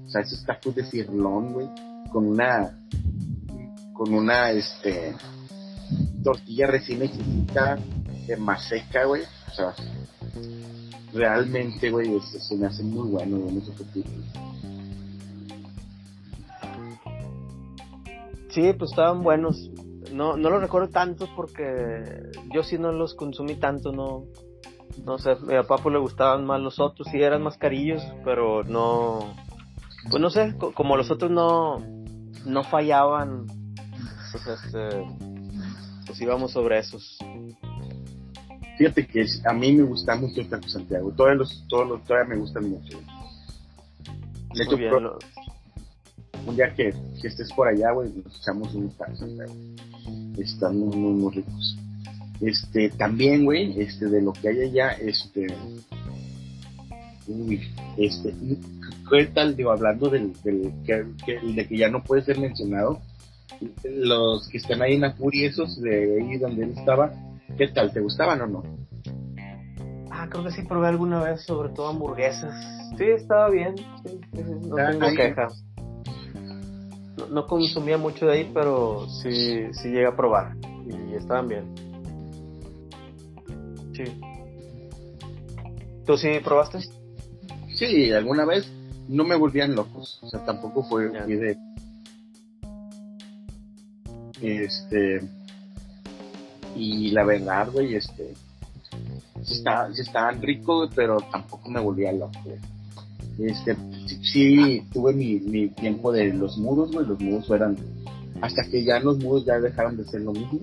[0.06, 1.68] O sea, esos tacos de cirlón, güey,
[2.10, 2.78] con una,
[3.92, 5.14] con una, este,
[6.22, 7.78] tortilla recién hechita
[8.26, 9.22] de maseca, güey.
[9.48, 9.74] O sea,
[11.12, 13.60] realmente, güey, se me hace muy bueno, güey,
[13.94, 14.02] qué
[18.50, 19.70] Sí, pues estaban buenos.
[20.12, 24.24] No, no los recuerdo tanto porque yo sí no los consumí tanto, no.
[25.04, 28.02] No sé, a mi papá pues le gustaban más los otros, sí eran más carillos,
[28.24, 29.34] pero no.
[30.10, 31.78] Pues no sé, como los otros no,
[32.44, 33.46] no fallaban,
[34.32, 35.06] pues este.
[36.06, 37.18] Pues íbamos sobre esos.
[38.78, 42.34] Fíjate que a mí me gusta mucho el taco Santiago, todos los, todos los, todavía
[42.34, 42.96] me gustan mucho.
[44.54, 45.18] De hecho,
[46.46, 49.52] un día que, que, estés por allá, güey, nos echamos unos tacos Santiago.
[50.38, 51.76] Están muy, muy, muy ricos.
[52.40, 55.48] Este, también, güey, este, de lo que hay allá, este,
[57.26, 57.60] uy,
[57.96, 58.32] este,
[59.10, 61.04] ¿qué tal, digo, hablando del, del que,
[61.40, 63.00] de que ya no puede ser mencionado,
[63.82, 67.12] los que están ahí en Apuri, esos de ahí donde él estaba,
[67.56, 68.62] ¿qué tal, te gustaban o no?
[70.10, 72.52] Ah, creo que sí probé alguna vez, sobre todo hamburguesas.
[72.96, 74.20] Sí, estaba bien, sí,
[74.66, 75.64] no tengo quejas.
[77.16, 81.74] No, no, consumía mucho de ahí, pero sí, sí llegué a probar y estaban bien.
[83.92, 84.04] Sí.
[86.06, 86.78] ¿Tú sí probaste?
[87.74, 88.66] Sí, alguna vez
[89.08, 90.18] no me volvían locos.
[90.22, 91.26] O sea, tampoco fue yeah.
[91.26, 91.56] de.
[94.40, 95.37] Este.
[96.78, 98.34] Y la verdad, güey, este.
[99.42, 102.38] Sí, está, sí estaban ricos, pero tampoco me volvía loco.
[103.38, 103.76] Este,
[104.22, 107.06] sí, tuve mi, mi tiempo de los mudos, güey.
[107.06, 107.76] Los mudos eran.
[108.40, 110.60] Hasta que ya los mudos ya dejaron de ser lo mismo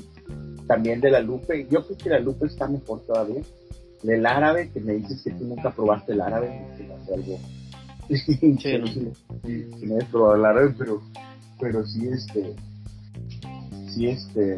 [0.67, 1.67] también de la Lupe.
[1.69, 3.41] Yo creo que la Lupe está mejor todavía.
[4.03, 7.39] Del árabe, que me dices que tú nunca probaste el árabe, que hace algo.
[8.07, 11.01] Sí, no he probado el árabe, pero,
[11.59, 12.53] pero sí, este,
[13.89, 14.57] sí, este,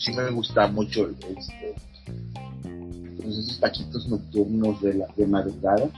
[0.00, 1.74] sí me gusta mucho, este,
[3.22, 5.88] pues esos taquitos nocturnos de la de madrugada,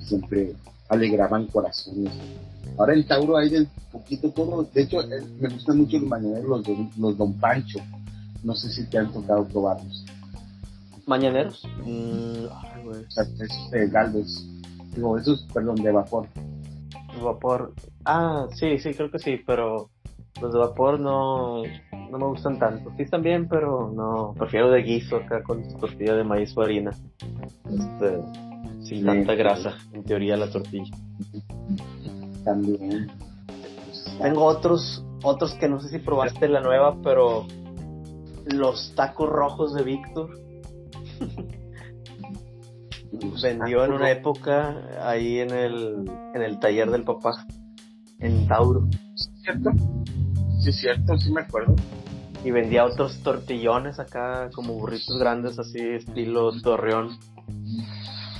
[0.00, 0.54] siempre
[0.88, 2.12] alegraban corazones.
[2.78, 4.62] Ahora en Tauro hay del poquito todo.
[4.72, 7.80] De hecho, eh, me gustan mucho los mañaneros, los, los Don Pancho.
[8.42, 10.04] No sé si te han tocado probarlos.
[11.06, 11.66] ¿Mañaneros?
[11.84, 12.46] Mm,
[13.40, 14.44] esos de Galvez.
[14.94, 16.28] Digo, esos, perdón, de vapor.
[17.14, 17.74] De vapor.
[18.04, 19.90] Ah, sí, sí, creo que sí, pero
[20.40, 21.62] los de vapor no,
[22.10, 22.92] no me gustan tanto.
[22.96, 24.34] Sí están bien, pero no.
[24.38, 26.90] Prefiero de guiso acá con tortilla de maíz o harina.
[27.64, 28.22] Este,
[28.82, 30.94] sin tanta grasa, en teoría, la tortilla
[32.46, 33.10] también.
[34.22, 37.46] Tengo otros, otros que no sé si probaste la nueva, pero
[38.46, 40.30] los tacos rojos de Víctor.
[43.42, 46.04] Vendió en una época ahí en el,
[46.34, 47.46] en el taller del papá,
[48.20, 48.88] en Tauro.
[49.42, 49.70] ¿Cierto?
[50.60, 51.74] Sí, cierto, sí me acuerdo.
[52.46, 57.18] Y vendía otros tortillones acá, como burritos grandes, así, estilo Torreón.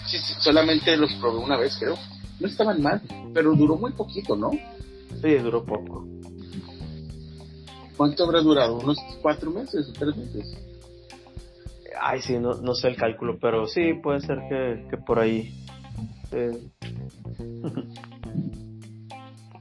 [0.06, 1.96] Sí, sí, solamente los probé una vez, creo
[2.40, 3.00] no estaban mal,
[3.32, 4.50] pero duró muy poquito, ¿no?
[5.22, 6.06] Sí, duró poco.
[7.96, 8.78] ¿Cuánto habrá durado?
[8.78, 10.58] ¿Unos cuatro meses o tres meses?
[11.98, 15.54] Ay, sí, no, no sé el cálculo, pero sí, puede ser que, que por ahí.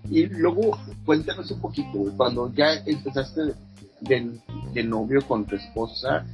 [0.09, 3.53] y luego, cuéntanos un poquito, cuando ya empezaste
[4.01, 4.39] de,
[4.73, 6.25] de, novio con tu esposa,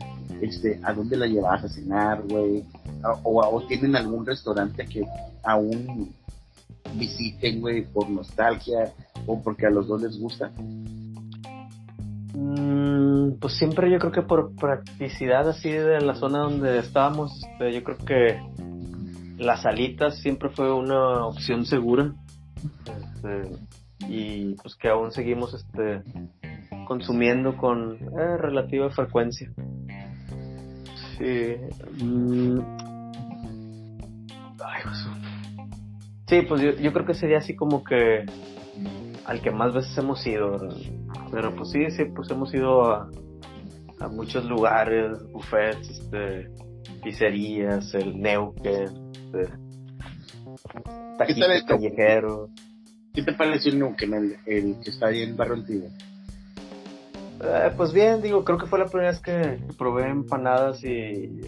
[0.41, 2.63] este, ¿a dónde la llevas a cenar, güey?
[3.23, 5.03] O, o, tienen algún restaurante que
[5.43, 6.13] aún
[6.95, 8.93] visiten, güey, por nostalgia
[9.25, 10.51] o porque a los dos les gusta?
[12.33, 17.73] Mm, pues siempre yo creo que por practicidad así de la zona donde estábamos, este,
[17.73, 18.41] yo creo que
[19.37, 22.13] las alitas siempre fue una opción segura
[22.85, 23.57] este,
[24.07, 26.03] y pues que aún seguimos este
[26.85, 29.51] consumiendo con eh, relativa frecuencia.
[31.17, 31.55] Sí.
[32.03, 32.59] Mm.
[34.63, 34.83] Ay,
[36.27, 38.25] Sí, pues yo, creo que sería así como que
[39.25, 40.57] al que más veces hemos ido.
[41.29, 43.09] Pero pues sí, sí, pues hemos ido a,
[43.99, 46.49] a muchos lugares, buffets, este,
[47.03, 49.53] pizzerías, el Neuquén, este,
[51.17, 52.49] taquitos callejeros.
[53.13, 55.89] ¿Qué te pareció el Neuquén, el, el que está ahí en Barrio Antiguo?
[57.43, 61.39] Eh, pues bien, digo, creo que fue la primera vez que probé empanadas y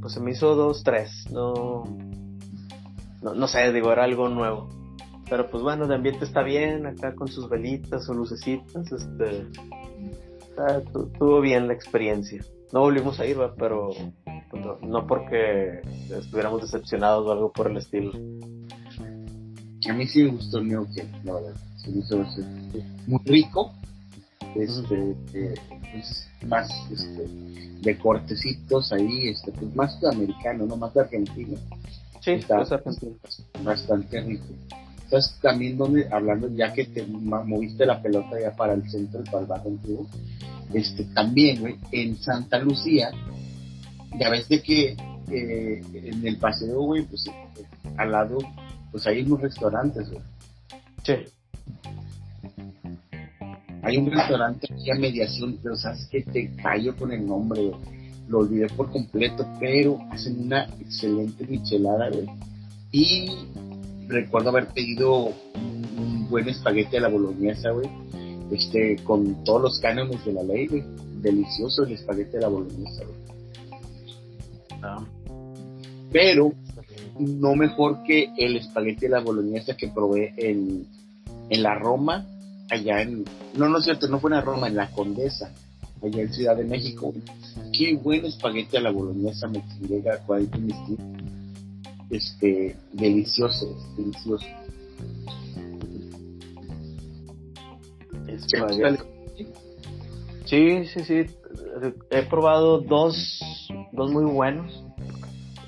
[0.00, 1.84] pues se me hizo dos, tres, no
[3.34, 4.68] no, sé, digo, era algo nuevo.
[5.28, 9.46] Pero pues bueno, el ambiente está bien, acá con sus velitas, sus lucecitas, este,
[11.18, 12.44] tuvo bien la experiencia.
[12.72, 13.90] No volvimos a ir, pero
[14.50, 15.80] pues, no, porque
[16.10, 18.12] estuviéramos decepcionados o algo por el estilo.
[19.88, 20.86] A mí sí me gustó el New
[21.24, 21.54] la verdad.
[23.06, 23.72] muy rico.
[24.58, 25.54] Este, eh,
[25.92, 27.26] pues, más este,
[27.80, 31.56] de cortecitos ahí, este, pues más americano, no más de argentino.
[32.20, 33.16] Sí, Está, argentino.
[33.62, 34.44] Bastante rico.
[35.04, 39.40] Entonces también donde, hablando ya que te moviste la pelota ya para el centro, para
[39.40, 40.06] el bajo antiguo,
[40.74, 43.10] este, también, güey, en Santa Lucía,
[44.18, 44.96] ya ves de que
[45.30, 47.24] eh, en el paseo, güey, pues
[47.96, 48.38] al lado,
[48.90, 50.22] pues hay unos restaurantes, güey.
[51.04, 51.14] Sí.
[53.86, 57.70] Hay un restaurante aquí a mediación, pero sabes que te callo con el nombre,
[58.26, 62.26] Lo olvidé por completo, pero hacen una excelente michelada, güey.
[62.90, 63.30] Y
[64.08, 67.88] recuerdo haber pedido un, buen espagueti a la boloñesa, güey.
[68.50, 70.82] Este, con todos los cánones de la ley, güey.
[71.22, 73.18] Delicioso el espagueti a la boloñesa, güey.
[74.82, 75.06] Ah.
[76.10, 76.52] Pero
[77.20, 80.88] no mejor que el espagueti a la boloñesa que probé en,
[81.50, 82.26] en la Roma,
[82.70, 83.24] allá en...
[83.56, 85.52] No, no es cierto, no fue en Roma, en la Condesa,
[86.02, 87.12] allá en Ciudad de México.
[87.72, 90.20] Qué buen espagueti a la boloñesa me llega a
[92.10, 94.46] este, delicioso, delicioso.
[100.44, 101.26] Sí, sí, sí.
[102.10, 103.40] He probado dos,
[103.92, 104.84] dos muy buenos.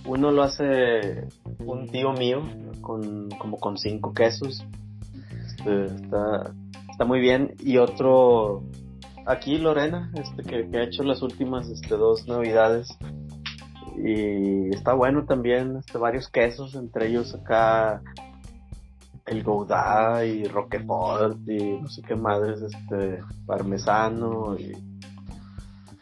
[0.06, 1.28] Uno lo hace
[1.58, 2.42] un tío mío,
[2.80, 4.64] con, como con cinco quesos.
[5.46, 6.54] Este, está,
[6.98, 7.54] está muy bien.
[7.60, 8.64] Y otro,
[9.24, 12.88] aquí Lorena, este, que, ha hecho las últimas este, dos navidades
[13.96, 18.02] y está bueno también, este, varios quesos, entre ellos acá
[19.26, 24.72] el Gouda y Roquefort y no sé qué madres, este, parmesano y,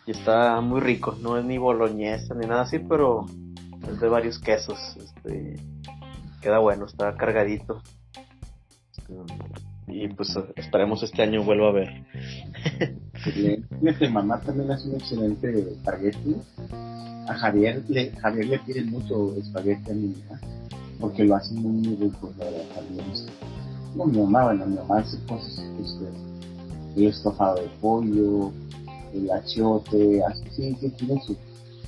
[0.06, 3.26] está muy rico, no es ni boloñesa ni nada así, pero
[3.86, 5.60] es de varios quesos, este,
[6.40, 7.82] queda bueno, está cargadito.
[9.88, 12.04] Y pues esperemos este año vuelva a ver.
[13.80, 16.36] Mi mamá también hace un excelente espagueti
[17.28, 20.40] a Javier le, Javier le pide mucho espagueti a mi hija,
[21.00, 23.04] porque lo hace muy, muy rico, la verdad, Javier.
[23.96, 26.04] No, mi mamá, bueno, mi mamá hace cosas, este,
[26.96, 28.52] el estofado de pollo,
[29.12, 31.36] el achiote, así, sí, tiene su,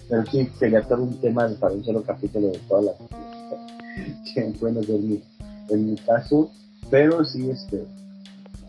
[0.09, 2.95] pero sí, sería todo un tema para un solo capítulo de todas las
[4.35, 5.23] que bueno de mi,
[5.69, 6.51] en mi caso,
[6.91, 7.85] pero sí, este,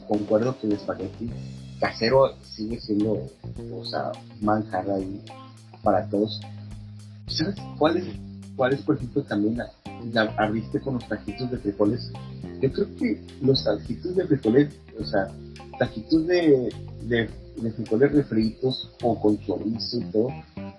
[0.07, 1.29] concuerdo que el espagueti
[1.79, 3.27] casero sigue siendo,
[3.73, 4.11] o sea,
[4.41, 5.21] manjar ahí
[5.83, 6.39] para todos.
[7.27, 8.05] ¿Sabes cuáles,
[8.55, 12.11] cuáles por ejemplo, también la, abriste con los taquitos de frijoles?
[12.61, 15.27] Yo creo que los taquitos de frijoles, o sea,
[15.77, 16.69] taquitos de,
[17.03, 17.29] de,
[17.75, 20.29] frijoles refritos o con chorizo y todo,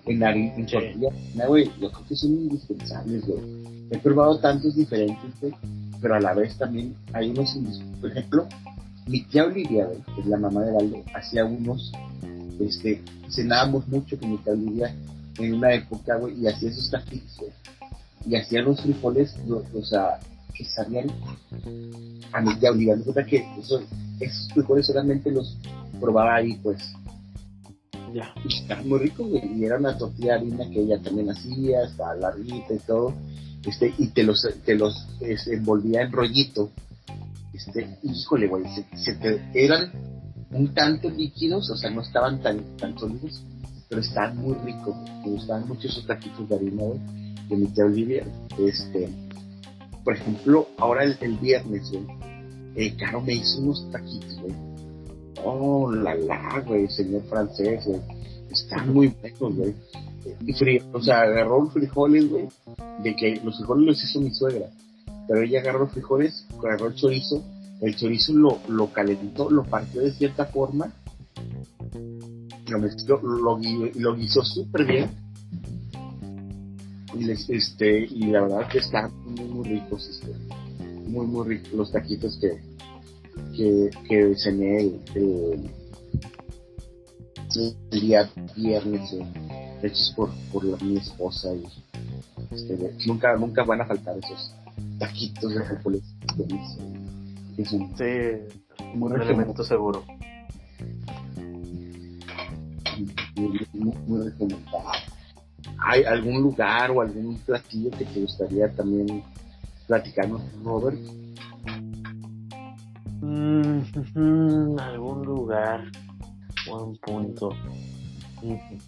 [0.05, 3.87] en harina, en tortilla, güey, yo creo que son indispensables, güey.
[3.91, 5.33] He probado tantos diferentes,
[6.01, 7.57] pero a la vez también hay unos,
[7.99, 8.47] por ejemplo,
[9.07, 11.91] mi tía Olivia, que es la mamá de Valdo, hacía unos,
[12.59, 14.95] este, cenábamos mucho con mi tía Olivia
[15.37, 17.39] en una época, güey, y hacía esos taquitos,
[18.25, 20.19] Y hacía los frijoles, o sea,
[20.53, 21.07] que sabían
[22.31, 22.95] a mi tía Olivia.
[23.27, 23.83] que esos
[24.53, 25.57] frijoles solamente los
[25.99, 26.93] probaba ahí, pues.
[28.45, 29.59] Estaban muy güey.
[29.59, 33.13] Y era una tortilla de harina que ella también hacía, estaba larguita y todo.
[33.65, 35.07] Este, y te los, te los
[35.47, 36.71] envolvía en rollito.
[37.53, 38.63] Este, híjole, güey,
[38.95, 39.17] se,
[39.53, 39.91] eran
[40.51, 43.43] un tanto líquidos, o sea, no estaban tan, tan sólidos,
[43.87, 44.95] pero están muy ricos.
[45.23, 46.83] Me gustaban mucho esos taquitos de harina,
[47.49, 48.25] de mi tía Olivia.
[48.57, 49.09] Este,
[50.03, 52.05] por ejemplo, ahora el, viernes, güey,
[52.75, 54.37] eh, Caro me hizo unos taquitos.
[55.43, 58.01] Oh, la la, güey, señor francés, güey.
[58.51, 59.75] Están muy buenos, güey.
[60.45, 62.47] Y frío, o sea, agarró frijoles, güey,
[63.03, 64.67] de que los frijoles los hizo mi suegra.
[65.27, 67.43] Pero ella agarró frijoles, agarró el chorizo,
[67.81, 70.93] el chorizo lo, lo calentó, lo partió de cierta forma
[72.71, 73.59] lo mezcló, lo,
[73.95, 75.09] lo guisó súper bien.
[77.13, 80.33] Y, este, y la verdad que están muy, muy ricos, este,
[81.07, 82.61] muy, muy ricos los taquitos que,
[83.55, 85.69] que, que cené el, el,
[87.91, 91.53] día viernes, eh, hechos por, por mi esposa.
[91.53, 91.65] Y,
[92.51, 94.53] este, nunca, nunca van a faltar esos
[94.99, 96.03] taquitos de frijoles.
[97.57, 97.77] Sí,
[98.95, 100.03] muy un elemento seguro
[103.73, 104.91] muy, recomendado.
[105.79, 109.23] ¿Hay algún lugar o algún platillo que te gustaría también
[109.87, 110.99] platicarnos, Robert?
[113.21, 115.83] Mm, algún lugar.
[116.67, 117.49] Buen punto.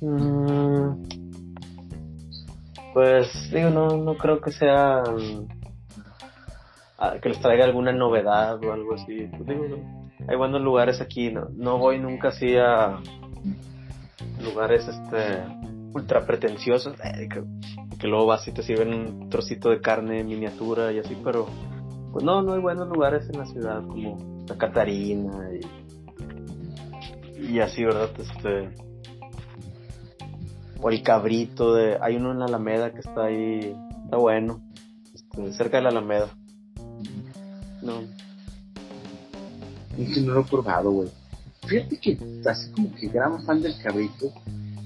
[0.02, 1.04] Mm,
[2.94, 5.04] pues digo, no, no creo que sea
[7.22, 9.28] que les traiga alguna novedad o algo así.
[9.28, 9.78] Pues digo,
[10.28, 13.00] hay buenos lugares aquí, no, no voy nunca así a
[14.42, 15.44] lugares este
[15.94, 21.00] ultra pretenciosos, eh, que, luego vas y te sirven un trocito de carne miniatura y
[21.00, 21.48] así, pero
[22.14, 25.50] pues no, no hay buenos lugares en la ciudad como la Catarina
[27.40, 28.12] y, y así, ¿verdad?
[28.20, 28.70] Este,
[30.80, 34.62] o el cabrito de, hay uno en la Alameda que está ahí, está bueno,
[35.12, 36.30] este, cerca de la Alameda.
[37.82, 38.02] No.
[39.98, 41.10] Es que no lo he probado, güey.
[41.66, 44.32] Fíjate que así como que gran fan del cabrito,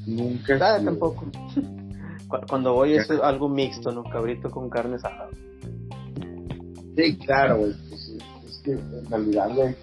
[0.06, 0.58] nunca.
[0.58, 1.26] Nada, tampoco.
[2.50, 4.04] Cuando voy es algo mixto, ¿no?
[4.04, 5.30] Cabrito con carne salada.
[6.98, 7.72] Sí, claro, güey.
[7.94, 9.76] Es, que en realidad, güey,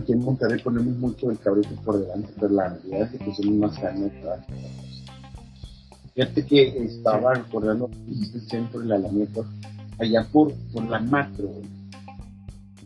[0.00, 3.58] aquí en Monterrey ponemos mucho el cabrito por delante, pero la realidad es que son
[3.58, 4.46] más todas
[6.14, 9.42] Fíjate que estaba recordando el centro de la Alameda,
[9.98, 11.50] allá por, por la macro,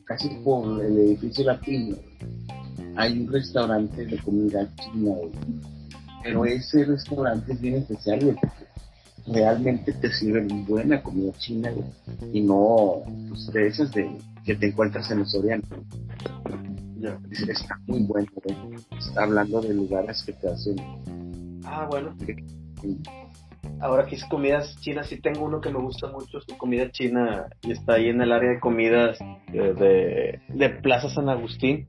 [0.05, 1.97] casi por el edificio latino,
[2.97, 5.15] hay un restaurante de comida china,
[6.25, 8.65] pero ese restaurante es bien especial, porque
[9.27, 11.71] realmente te sirven buena comida china,
[12.33, 14.11] y no pues, de esas de,
[14.45, 15.63] que te encuentras en el Soriano.
[17.31, 18.29] Está muy bueno,
[18.99, 20.77] Está hablando de lugares que te hacen.
[21.65, 22.17] Ah, bueno.
[23.81, 27.47] Ahora que es comidas chinas, sí tengo uno que me gusta mucho, su comida china,
[27.63, 29.19] y está ahí en el área de comidas
[29.53, 31.87] de, de Plaza San Agustín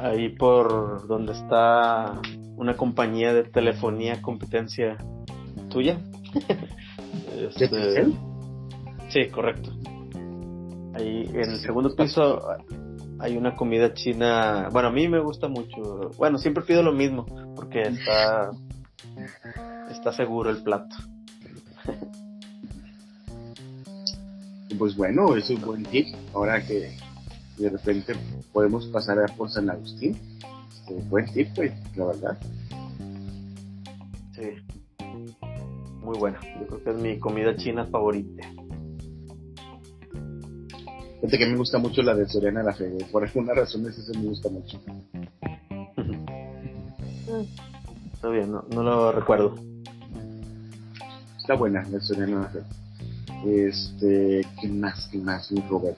[0.00, 2.20] ahí por donde está
[2.56, 4.96] una compañía de telefonía competencia
[5.70, 5.98] tuya.
[7.36, 8.04] este,
[9.08, 9.72] sí, correcto.
[10.94, 12.40] Ahí en el segundo piso
[13.18, 14.68] hay una comida china.
[14.70, 16.10] Bueno, a mí me gusta mucho.
[16.18, 17.24] Bueno, siempre pido lo mismo
[17.56, 18.50] porque está
[19.90, 20.96] está seguro el plato.
[24.78, 26.06] Pues bueno, es un buen tip.
[26.32, 26.96] Ahora que
[27.58, 28.14] de repente
[28.50, 30.16] podemos pasar a por San Agustín.
[31.10, 31.48] Buen tip,
[31.96, 32.38] la verdad.
[36.10, 36.38] Muy bueno.
[36.42, 38.42] Yo creo que es mi comida china favorita.
[41.20, 42.90] Fíjate que me gusta mucho la de Soriana la Fe.
[43.12, 44.80] Por alguna razón esa me gusta mucho.
[48.12, 49.54] Está bien, no, no lo recuerdo.
[51.38, 52.58] Está buena la Soriana la Fe.
[53.46, 55.08] Este, ¿qué más?
[55.12, 55.96] ¿Qué más, mi Robert?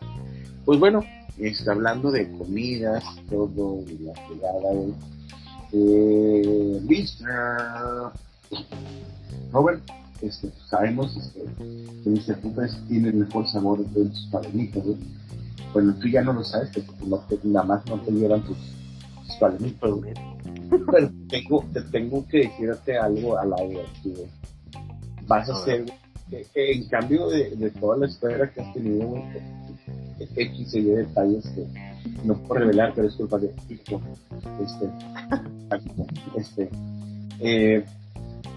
[0.66, 1.02] Pues bueno,
[1.38, 4.74] está hablando de comidas, todo, y la pegada,
[5.72, 8.12] eh, Mr.
[9.52, 9.82] Robert,
[10.22, 11.40] este, sabemos este,
[12.02, 12.40] que Mr.
[12.40, 14.84] Puppets tiene el mejor sabor de sus palomitas,
[15.72, 18.56] Bueno, tú ya no lo sabes, porque no te, nada más no te llevan tus,
[19.26, 19.90] tus palomitas,
[20.70, 24.14] Pero tengo, te tengo que decirte algo al aire, que
[25.26, 25.84] vas a, hacer,
[26.30, 29.14] en cambio de, de, toda la espera que has tenido,
[30.36, 31.66] X y detalles que
[32.24, 34.90] no puedo revelar, pero es culpa de Este,
[36.36, 36.70] este,
[37.40, 37.84] eh,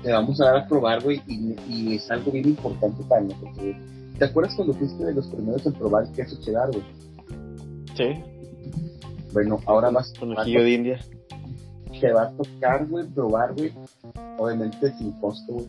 [0.05, 3.75] te vamos a dar a probar, güey, y, es algo bien importante para nosotros.
[4.19, 6.83] ¿Te acuerdas cuando fuiste de los primeros en probar el queso cheddar, güey?
[7.95, 8.23] Sí.
[9.33, 10.99] Bueno, ahora vas con el de India.
[11.99, 13.73] Te va a tocar, güey, probar, güey,
[14.37, 15.67] obviamente sin costo, güey,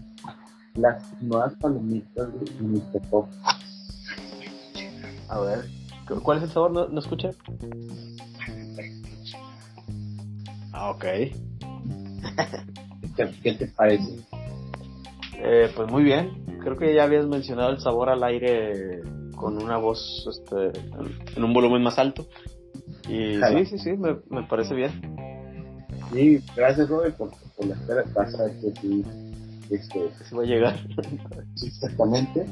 [0.75, 3.09] las nuevas palomitas, de Mr.
[3.09, 3.31] Pop.
[5.29, 5.65] A ver.
[6.23, 6.73] ¿Cuál es el sabor?
[6.73, 7.31] ¿No, no escuché?
[10.73, 11.05] Ah, ok.
[13.17, 14.21] ¿Qué, te parece?
[15.39, 16.59] Eh, pues muy bien.
[16.61, 19.03] Creo que ya habías mencionado el sabor al aire
[19.37, 20.73] con una voz este,
[21.37, 22.27] en un volumen más alto.
[23.09, 24.91] Y sí, sí, sí, me, me, parece bien.
[26.13, 28.05] Sí, gracias Robert por, por la espera.
[28.15, 29.05] Pasa que sí,
[29.71, 30.77] este, sí va a llegar.
[31.63, 32.47] exactamente.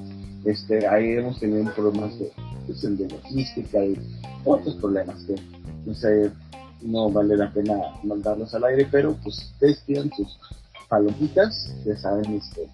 [0.44, 2.30] Este, ahí hemos tenido problemas de
[2.66, 3.98] de logística y
[4.44, 5.34] otros problemas que
[5.84, 6.30] no sé,
[6.84, 10.38] no vale la pena mandarlos al aire, pero pues ustedes tienen sus
[10.88, 12.68] palomitas, ya saben, este,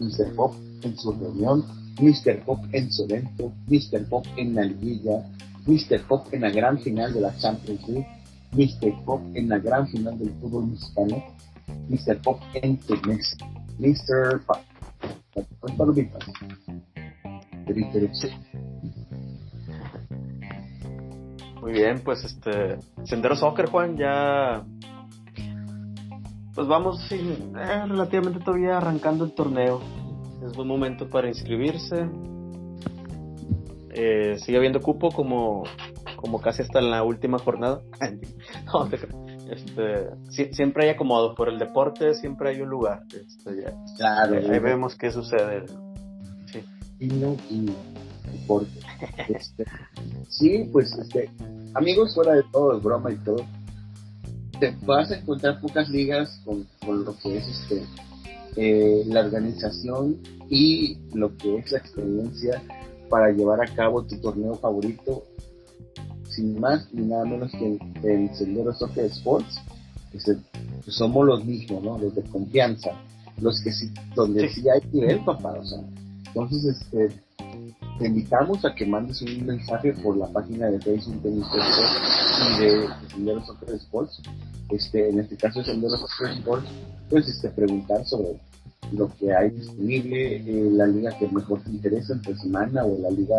[0.00, 0.34] Mr.
[0.34, 1.64] Pop en su reunión,
[2.00, 2.44] Mr.
[2.44, 4.08] Pop en su evento, Mr.
[4.08, 5.24] Pop en la liguilla,
[5.66, 6.02] Mr.
[6.08, 8.08] Pop en la gran final de la Champions League,
[8.52, 9.04] Mr.
[9.04, 11.24] Pop en la gran final del fútbol mexicano,
[11.88, 12.20] Mr.
[12.22, 13.36] Pop en tenis,
[13.78, 14.42] Mr.
[14.44, 14.58] Pop.
[15.76, 16.24] Palomitas.
[21.64, 24.66] Muy bien, pues este Sendero Soccer, Juan, ya
[26.54, 29.80] pues vamos sin, eh, relativamente todavía arrancando el torneo.
[30.44, 32.06] Es buen momento para inscribirse.
[33.94, 35.62] Eh, sigue habiendo cupo como,
[36.16, 37.80] como casi hasta en la última jornada.
[38.66, 38.86] no,
[39.50, 43.04] este, siempre hay acomodo, por el deporte siempre hay un lugar.
[43.08, 45.64] Este, ya, claro, ahí vemos qué sucede.
[46.44, 46.62] Sí.
[46.98, 47.72] Y no, y
[48.32, 48.70] deporte.
[49.28, 49.64] Este,
[50.28, 51.30] sí, pues, este,
[51.74, 53.44] amigos, fuera de todo, broma y todo,
[54.58, 57.82] te vas a encontrar pocas ligas con, con lo que es este
[58.56, 62.62] eh, la organización y lo que es la experiencia
[63.10, 65.24] para llevar a cabo tu torneo favorito,
[66.30, 69.60] sin más ni nada menos que el Sendero Soccer Sports,
[70.12, 70.18] que
[70.90, 71.98] somos los mismos, ¿no?
[71.98, 72.90] Los de confianza,
[73.40, 75.80] los que sí, donde sí, hay nivel, papá, o sea,
[76.34, 77.20] entonces, este,
[77.98, 82.88] te invitamos a que mandes un mensaje por la página de Facebook de y de,
[83.08, 84.22] Sendero Soccer Sports,
[84.70, 86.68] este, en este caso de Sendero Soccer Sports,
[87.08, 88.40] pues este, preguntar sobre
[88.92, 93.10] lo que hay disponible, eh, la liga que mejor te interesa entre semana o la
[93.10, 93.36] liga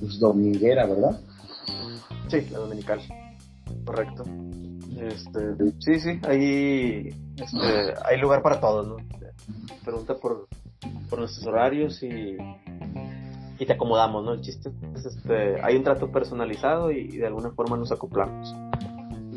[0.00, 1.20] pues, dominguera, ¿verdad?
[2.28, 3.00] Sí, la dominical,
[3.84, 4.24] correcto.
[4.98, 8.96] Este, sí, sí, ahí este, hay lugar para todos, ¿no?
[9.84, 10.48] Pregunta por,
[11.08, 12.36] por nuestros horarios y,
[13.58, 14.32] y te acomodamos, ¿no?
[14.32, 18.54] El chiste es, este, hay un trato personalizado y, de alguna forma nos acoplamos.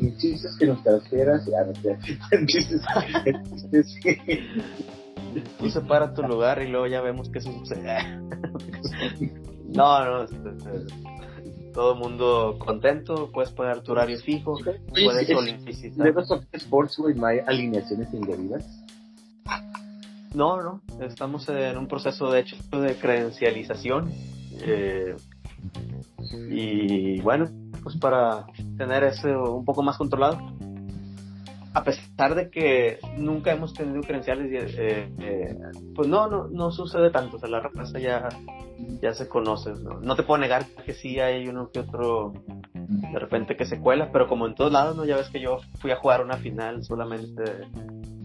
[0.00, 1.52] Y el chiste es que nos transfieras y
[2.32, 2.76] el chiste
[3.72, 4.40] es que
[5.58, 8.18] tú separa tu lugar y luego ya vemos qué sucede.
[9.68, 10.94] no, no, este, este,
[11.72, 14.56] todo el mundo contento, puedes pagar tu horario fijo,
[14.90, 16.12] puedes solicitar.
[16.52, 18.64] Sports, no hay alineaciones indebidas?
[20.34, 24.12] No, no, estamos en un proceso de hecho de credencialización.
[24.62, 25.16] Eh,
[26.50, 27.46] y bueno,
[27.82, 30.38] pues para tener eso un poco más controlado
[31.78, 35.56] a pesar de que nunca hemos tenido credenciales, eh, eh,
[35.94, 38.28] pues no, no, no sucede tanto, o sea, la raza ya,
[39.00, 39.72] ya se conoce,
[40.02, 40.16] ¿no?
[40.16, 42.32] te puedo negar que sí hay uno que otro
[42.74, 45.04] de repente que se cuela, pero como en todos lados, ¿no?
[45.04, 47.42] Ya ves que yo fui a jugar una final solamente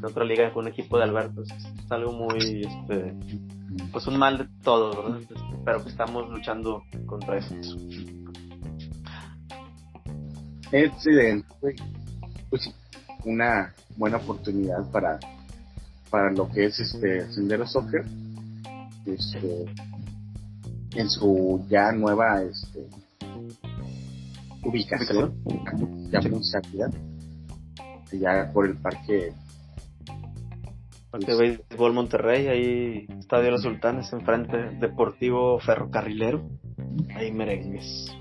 [0.07, 3.13] otra liga con un equipo de Alberto, es, algo muy, este,
[3.91, 5.21] pues un mal de todos, ¿verdad?
[5.65, 7.55] pero que estamos luchando contra eso.
[10.71, 11.47] Excelente.
[12.49, 12.73] Pues
[13.25, 15.19] una buena oportunidad para,
[16.09, 18.03] para lo que es este Sendero Soccer
[19.05, 19.65] este,
[20.95, 22.87] en su ya nueva este,
[24.63, 25.33] ubicación,
[26.11, 26.19] ya
[28.19, 29.33] ya por el parque
[31.19, 36.41] De Béisbol Monterrey, ahí Estadio Los Sultanes, enfrente Deportivo Ferrocarrilero,
[37.15, 38.11] ahí merengues.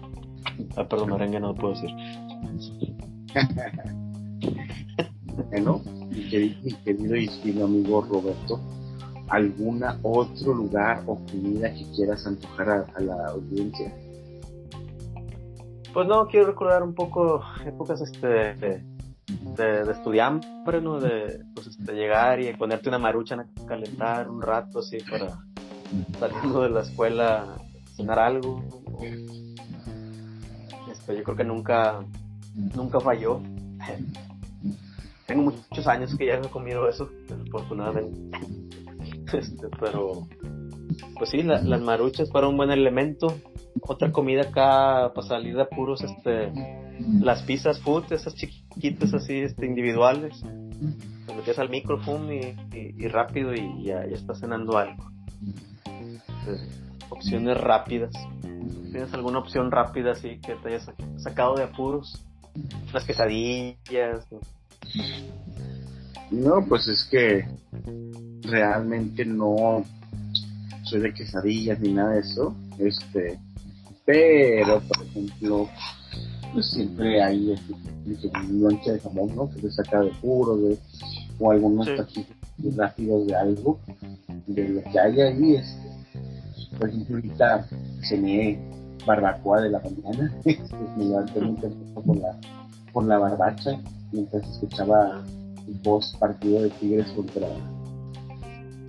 [0.76, 1.90] Ah, perdón, merengue no lo puedo decir.
[5.48, 5.80] Bueno,
[6.10, 8.60] mi querido, y amigo Roberto,
[9.28, 13.94] ¿alguna otro lugar o comida que quieras antojar a, la audiencia?
[15.94, 18.84] Pues no, quiero recordar un poco épocas este
[19.26, 20.46] de, estudiante,
[20.82, 21.00] ¿no?
[21.00, 25.38] De, pues, este, llegar y ponerte una marucha a calentar un rato así para
[26.18, 27.56] saliendo de la escuela
[27.96, 28.62] cenar algo.
[30.90, 32.00] Este, yo creo que nunca,
[32.74, 33.40] nunca falló
[35.32, 37.08] tengo muchos años que ya he comido eso,
[37.48, 38.38] afortunadamente.
[39.32, 40.26] Este, pero,
[41.16, 43.28] pues sí, las maruchas para un buen elemento.
[43.80, 46.52] Otra comida acá para salir de apuros, este,
[47.20, 50.40] las pizzas food, esas chiquitas así, este, individuales.
[51.26, 55.10] Te metes al micrófono y, rápido y ya, ya estás cenando algo.
[57.10, 58.12] opciones rápidas.
[58.90, 62.22] ¿Tienes alguna opción rápida así que te hayas sacado de apuros?
[62.92, 64.26] Las quesadillas.
[66.30, 67.46] No, pues es que
[68.42, 69.84] realmente no
[70.84, 72.54] soy de quesadillas ni nada de eso.
[72.78, 73.38] Este,
[74.04, 75.68] pero por ejemplo,
[76.52, 79.50] pues siempre hay este, un lonche de jamón, ¿no?
[79.50, 80.78] Que se saca de puro, de,
[81.38, 82.26] o algunos sí.
[82.76, 83.78] rápidos de algo,
[84.46, 85.54] de lo que hay ahí.
[85.56, 87.66] Este, por ejemplo, ahorita
[88.02, 88.58] cené
[89.06, 92.40] barbacoa de la mañana, este, me levanté muy temprano por la,
[92.92, 93.80] por la barbacha
[94.12, 95.22] mientras escuchaba
[95.66, 97.48] el post partido de Tigres contra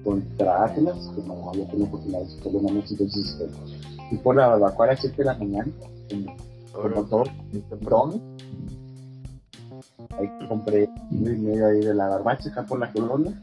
[0.04, 3.50] contra Atlas, que no había tenido oportunidad de escucharlo noche, entonces este,
[4.12, 5.72] y por la barbacoa a las 7 de la mañana,
[6.74, 7.30] con motor
[7.70, 8.22] temprano.
[10.20, 13.34] Ahí compré uno y medio ahí de la barbacha acá por la colonia.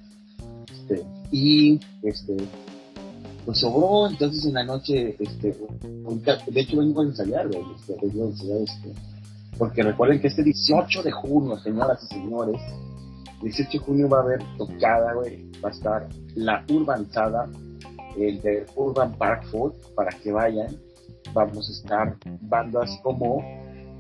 [0.71, 2.37] Este, y este
[3.45, 5.57] pues sobró, entonces en la noche, este,
[6.47, 8.95] de hecho vengo a ensayar, este, vengo este
[9.61, 12.57] porque recuerden que este 18 de junio, señoras y señores,
[13.43, 17.47] 18 de junio va a haber tocada, güey, va a estar la urbanzada,
[18.17, 20.75] el de Urban Park Food, para que vayan.
[21.33, 23.43] Vamos a estar bandas como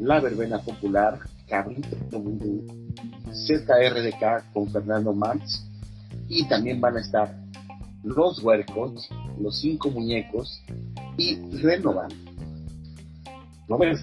[0.00, 1.18] La Verbena Popular,
[1.48, 1.96] Cabrito
[3.32, 5.66] ZRDK con Fernando Mans
[6.28, 7.36] y también van a estar
[8.02, 10.62] Los Huercos, Los Cinco Muñecos
[11.16, 12.10] y Renovan.
[13.68, 13.94] ¿No me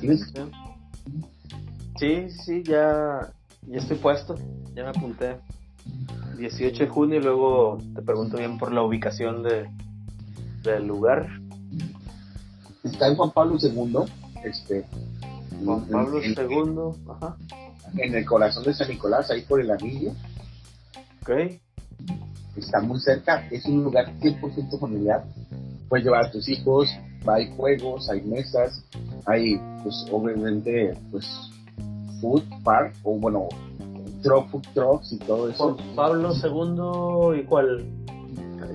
[2.00, 3.34] Sí, sí, ya,
[3.68, 4.36] ya estoy puesto,
[4.76, 5.38] ya me apunté.
[6.38, 9.68] 18 de junio y luego te pregunto bien por la ubicación de,
[10.64, 11.28] del lugar.
[12.84, 13.98] Está en Juan Pablo II,
[14.44, 14.86] este,
[15.64, 17.38] Juan Pablo II, ajá.
[17.98, 20.12] En el corazón de San Nicolás, ahí por el anillo.
[21.22, 21.32] Ok.
[22.56, 25.24] Está muy cerca, es un lugar 100% familiar.
[25.90, 26.90] Puedes llevar a tus hijos,
[27.26, 28.84] hay juegos, hay mesas,
[29.26, 31.26] hay, pues, obviamente, pues,
[32.20, 33.48] food park, o bueno,
[34.22, 35.78] truck, food trucks y todo eso.
[35.96, 37.86] Pablo II, ¿y cuál?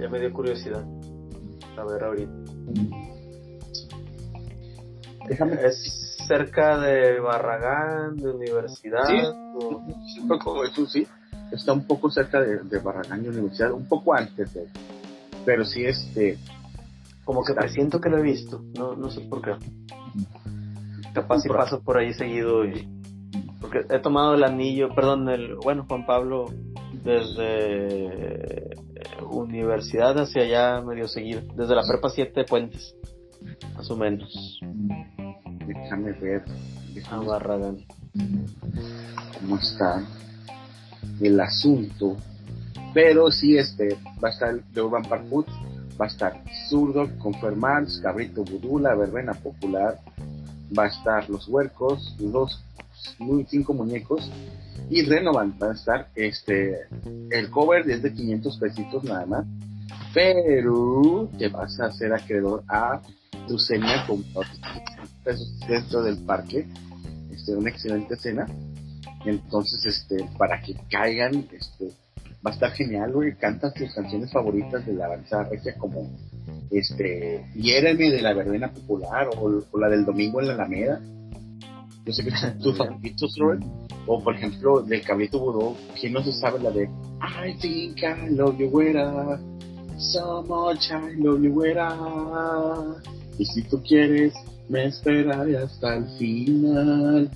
[0.00, 0.84] Ya me dio curiosidad.
[1.76, 2.32] A ver, ahorita.
[5.28, 5.54] Déjame.
[5.64, 9.06] Es cerca de Barragán, de Universidad.
[9.06, 9.20] Sí,
[10.20, 11.06] un poco, eso sí.
[11.50, 14.66] Está un poco cerca de, de Barragán y Universidad, un poco antes de.
[15.44, 16.38] Pero sí, este.
[17.24, 19.52] Como que siento que lo he visto, no, no sé por qué.
[21.14, 22.88] Capaz si paso por ahí seguido y.
[23.60, 25.56] Porque he tomado el anillo, perdón, el.
[25.56, 26.46] Bueno, Juan Pablo,
[27.04, 28.76] desde
[29.30, 31.42] universidad hacia allá medio seguido.
[31.54, 32.94] Desde la prepa 7 Puentes,
[33.74, 34.60] más o menos.
[35.66, 36.44] Déjame ver.
[37.10, 37.78] A Barragán.
[39.40, 40.04] ¿Cómo está
[41.20, 42.16] el asunto?
[42.94, 45.46] Pero sí, este, va a estar de Urban Park Food,
[46.00, 49.98] va a estar Zurdo, Confermans, Cabrito Budula, Verbena Popular,
[50.78, 52.62] va a estar Los Huercos, Los
[53.48, 54.30] cinco muñecos
[54.90, 56.86] y Renovan va a estar este
[57.30, 59.46] el cover es de 500 pesitos nada más
[60.14, 63.00] pero te vas a hacer acreedor a
[63.46, 64.24] tu cena con
[65.24, 66.66] pesos dentro del parque
[67.32, 68.46] este una excelente cena
[69.24, 71.92] entonces este para que caigan este
[72.44, 76.10] va a estar genial güey cantas tus canciones favoritas de la avanzada regia como
[76.70, 81.00] este Hiéreme de la verbena popular o, o la del domingo en la Alameda
[82.04, 83.62] yo sé que son tus favoritos, Robert.
[84.06, 88.30] O por ejemplo, del cabrito budó, ¿quién no se sabe la de I think I
[88.30, 89.38] love you, güera?
[89.98, 91.96] So much I love you, güera.
[93.38, 94.34] Y si tú quieres,
[94.68, 97.30] me esperaré hasta el final.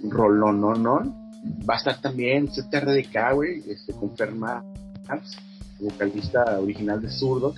[0.00, 1.22] Rolón, no, no.
[1.68, 4.64] Va a estar también CTRDK, güey, este, con Ferma
[5.82, 7.54] vocalista original de Zurdo,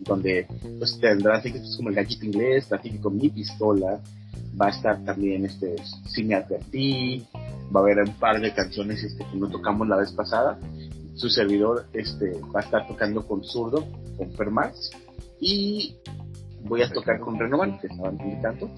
[0.00, 0.46] donde
[0.78, 4.00] pues tendrá tickets como el gallito inglés, la con mi pistola,
[4.60, 5.76] va a estar también este
[6.06, 7.26] Si advertí,
[7.74, 10.58] va a haber un par de canciones este, que no tocamos la vez pasada.
[11.14, 13.86] Su servidor este, va a estar tocando con Zurdo,
[14.16, 14.90] con Fermax,
[15.40, 15.96] y
[16.64, 18.70] voy a tocar con Renovan, que estaban invitando.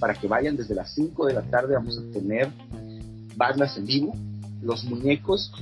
[0.00, 2.48] Para que vayan desde las 5 de la tarde, vamos a tener
[3.36, 4.14] bandas en vivo.
[4.62, 5.52] Los muñecos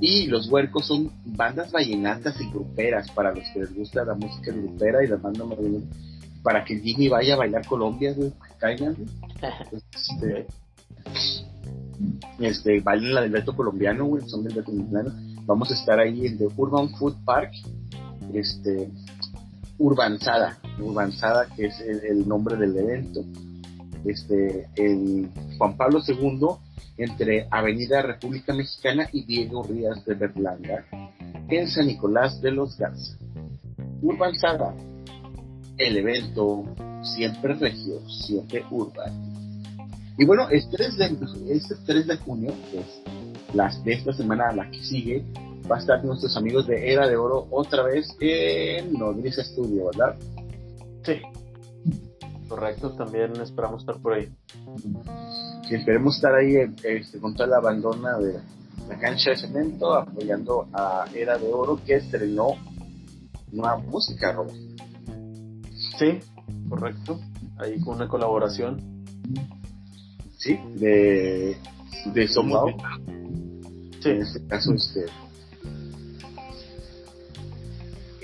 [0.00, 4.52] y los huercos son bandas vallenatas y gruperas para los que les gusta la música
[4.52, 5.44] grupera y la banda
[6.42, 8.94] para que Jimmy vaya a bailar Colombia, güey, caigan,
[9.92, 10.46] Este,
[12.38, 15.10] este, bailen la del reto colombiano, güey, son del reto colombiano.
[15.44, 17.50] Vamos a estar ahí en The Urban Food Park,
[18.32, 18.90] este,
[19.78, 23.24] Urbanzada, Urbanzada, que es el, nombre del evento.
[24.04, 25.28] Este, el
[25.58, 26.48] Juan Pablo II,
[26.98, 30.86] entre Avenida República Mexicana y Diego Rías de Berlanga,
[31.48, 33.16] en San Nicolás de los Garza.
[34.00, 34.74] Urbanzada,
[35.76, 36.64] el evento
[37.02, 39.36] siempre regio, siempre urbano.
[40.18, 43.02] Y bueno, este 3 de, este 3 de junio, es
[43.54, 45.24] las de esta semana la que sigue,
[45.70, 50.16] va a estar nuestros amigos de Era de Oro otra vez en Nodriza Studio, ¿verdad?
[51.04, 51.20] Sí.
[52.48, 54.32] Correcto, también esperamos estar por ahí.
[55.68, 58.40] Y esperemos estar ahí este, con toda la abandona de
[58.88, 62.50] la cancha de cemento, apoyando a Era de Oro, que estrenó
[63.50, 64.54] nueva música, Robert.
[65.98, 66.20] Sí,
[66.68, 67.18] correcto.
[67.58, 69.04] Ahí con una colaboración.
[70.38, 71.56] Sí, de,
[72.12, 72.72] de Somos.
[74.00, 74.10] Sí.
[74.10, 75.06] En este caso, este.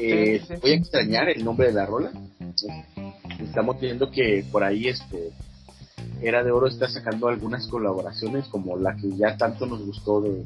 [0.05, 2.11] Eh, Voy a extrañar el nombre de la rola.
[3.41, 5.31] Estamos viendo que por ahí este
[6.21, 10.45] Era de Oro está sacando algunas colaboraciones como la que ya tanto nos gustó de,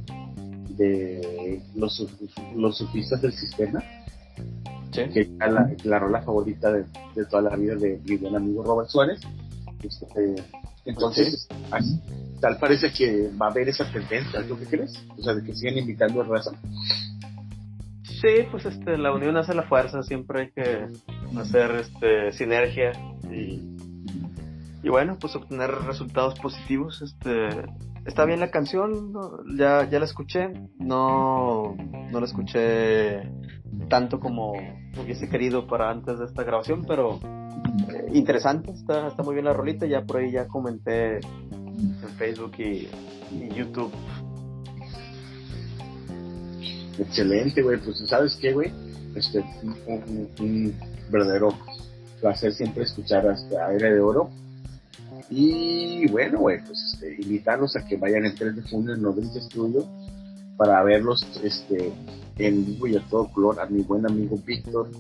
[0.77, 2.07] de los,
[2.55, 3.83] los surfistas del sistema
[5.05, 6.85] que es la, la rola favorita de,
[7.29, 9.21] toda la vida de mi buen amigo Robert Suárez.
[9.83, 10.43] Este,
[10.85, 11.47] entonces,
[12.41, 14.99] tal parece que va a haber esa tendencia, ¿lo que crees?
[15.19, 16.53] O sea, de que siguen invitando a raza.
[18.21, 20.87] Sí, pues este, la unión hace la fuerza, siempre hay que
[21.39, 22.93] hacer este, sinergia
[23.31, 23.77] y,
[24.83, 27.03] y bueno, pues obtener resultados positivos.
[27.03, 27.49] Este,
[28.07, 29.13] está bien la canción,
[29.57, 30.49] ya, ya la escuché,
[30.79, 31.77] no,
[32.11, 33.23] no la escuché
[33.89, 34.53] tanto como
[35.03, 37.19] hubiese querido para antes de esta grabación, pero
[37.93, 42.53] eh, interesante, está, está muy bien la rolita, ya por ahí ya comenté en Facebook
[42.59, 42.89] y,
[43.55, 43.93] YouTube.
[46.99, 48.73] Excelente, güey, pues sabes qué, güey,
[49.15, 49.45] este,
[50.39, 50.75] un,
[51.11, 51.51] verdadero
[52.21, 54.31] placer siempre escuchar hasta Aire de Oro.
[55.31, 59.41] Y bueno, güey, pues este, invitarlos a que vayan el 3 de junio en Nodriza
[59.41, 59.85] Studio
[60.57, 61.93] para verlos este,
[62.39, 64.91] en vivo y a todo color a mi buen amigo Víctor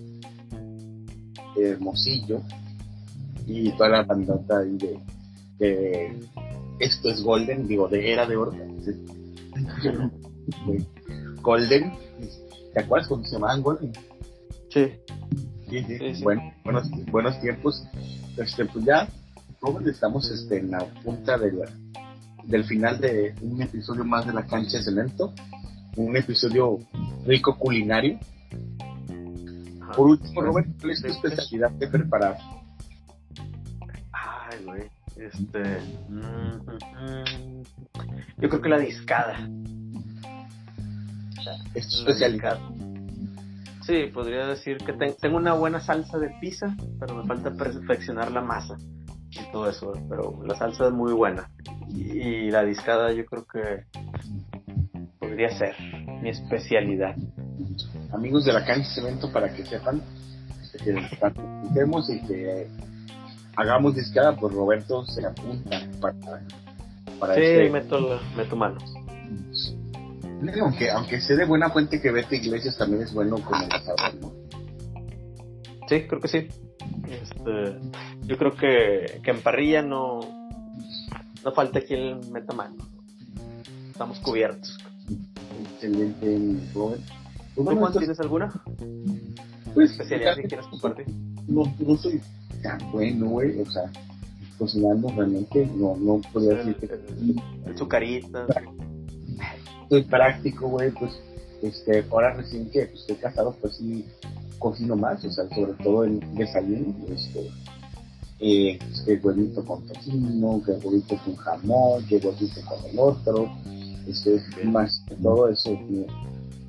[1.56, 2.42] Hermosillo
[3.46, 4.62] y toda la bandota
[5.58, 6.18] de,
[6.78, 8.52] esto es Golden, digo, de Era de Oro.
[11.46, 11.92] Golden,
[12.74, 13.92] ¿te acuerdas cuando se llamaban Golden?
[14.68, 14.90] Sí.
[15.70, 17.84] Sí, sí, Bueno, buenos, buenos tiempos.
[18.36, 19.08] Este, pues ya,
[19.86, 21.52] estamos este, en la punta de
[22.46, 25.32] del final de un episodio más de la cancha de cemento
[25.96, 26.78] un episodio
[27.24, 28.18] rico culinario.
[29.96, 32.38] Por último, Robert, ¿cuál es tu especialidad de preparar?
[34.12, 34.82] Ay, güey.
[35.16, 35.80] Este.
[36.08, 37.62] Mm, mm,
[38.38, 39.48] yo creo que la discada.
[41.74, 42.58] Es tu especialidad.
[43.82, 48.40] Sí, podría decir que tengo una buena salsa de pizza, pero me falta perfeccionar la
[48.40, 48.76] masa
[49.30, 49.92] y todo eso.
[50.08, 51.48] Pero la salsa es muy buena.
[51.88, 53.84] y la discada yo creo que
[55.18, 55.74] podría ser
[56.22, 57.14] mi especialidad.
[58.12, 60.02] Amigos de la cancha cemento, para que sepan
[60.82, 62.68] que participemos y que
[63.56, 66.14] hagamos discada, pues Roberto se apunta para,
[67.18, 67.70] para sí, este...
[67.70, 68.82] meto, meto manos.
[70.60, 74.32] Aunque, aunque sé de buena fuente que Vete Iglesias también es bueno como el ¿no?
[75.88, 76.48] Sí, creo que sí.
[77.08, 77.78] Este,
[78.22, 80.20] yo creo que, que en parrilla no,
[81.44, 82.76] no falta quien meta mano.
[83.90, 84.78] Estamos cubiertos
[85.76, 87.00] excelente, joven.
[87.54, 88.52] ¿Tú, tienes alguna?
[89.74, 91.06] Pues, especialidad que quieras compartir.
[91.46, 92.20] No, no soy
[92.62, 93.90] tan bueno, güey, o sea,
[94.58, 96.86] cocinando realmente, no, no podría decir que...
[97.66, 98.46] El, sucarita.
[99.88, 101.12] Soy práctico, güey, pues,
[101.62, 104.04] este, ahora recién que pues, estoy casado, pues sí,
[104.58, 107.50] cocino más, o sea, sobre todo en desayuno, este,
[108.40, 113.50] eh, que huevito con tocino, que huevito con jamón, que huevito con el otro,
[114.06, 115.78] este, más todo eso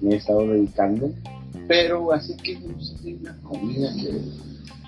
[0.02, 1.12] me, he estado dedicando.
[1.68, 4.22] Pero así que no sé, una comida que,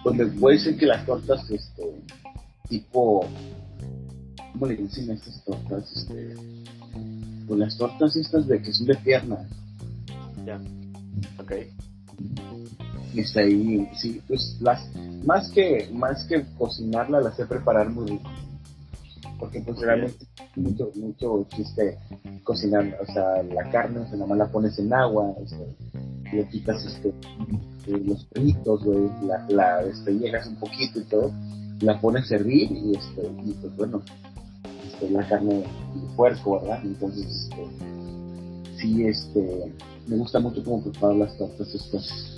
[0.04, 1.84] pues puede ser que las tortas, este,
[2.70, 3.26] tipo,
[4.54, 5.92] ¿cómo le dicen estas tortas?
[5.92, 6.36] Este,
[7.50, 9.50] pues las tortas estas de que son de pierna.
[10.46, 10.62] Ya,
[11.40, 11.52] ok.
[13.16, 14.88] Está ahí, sí, pues las,
[15.26, 18.30] más que, más que cocinarla, las sé preparar muy rico
[19.40, 21.98] porque pues realmente mucho, mucho chiste
[22.44, 26.48] cocinando, o sea, la carne, o sea, nada más la pones en agua, este, le
[26.50, 27.10] quitas este,
[27.88, 28.82] eh, los pelitos,
[29.24, 31.32] la, la este, un poquito y todo,
[31.82, 34.02] la pones a hervir y este, y pues bueno,
[35.00, 35.66] este, la carne de
[36.16, 36.82] puerco, ¿verdad?
[36.84, 37.68] Entonces, este,
[38.78, 39.74] sí, este,
[40.08, 42.38] me gusta mucho cómo preparar las tortas estas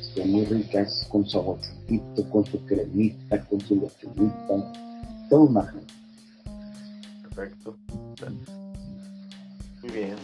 [0.00, 4.72] este, muy ricas, con su aguacatito, con su cremita, con su lechonita,
[5.30, 5.82] todo un margen.
[7.22, 7.76] Perfecto.
[9.82, 10.14] Muy bien.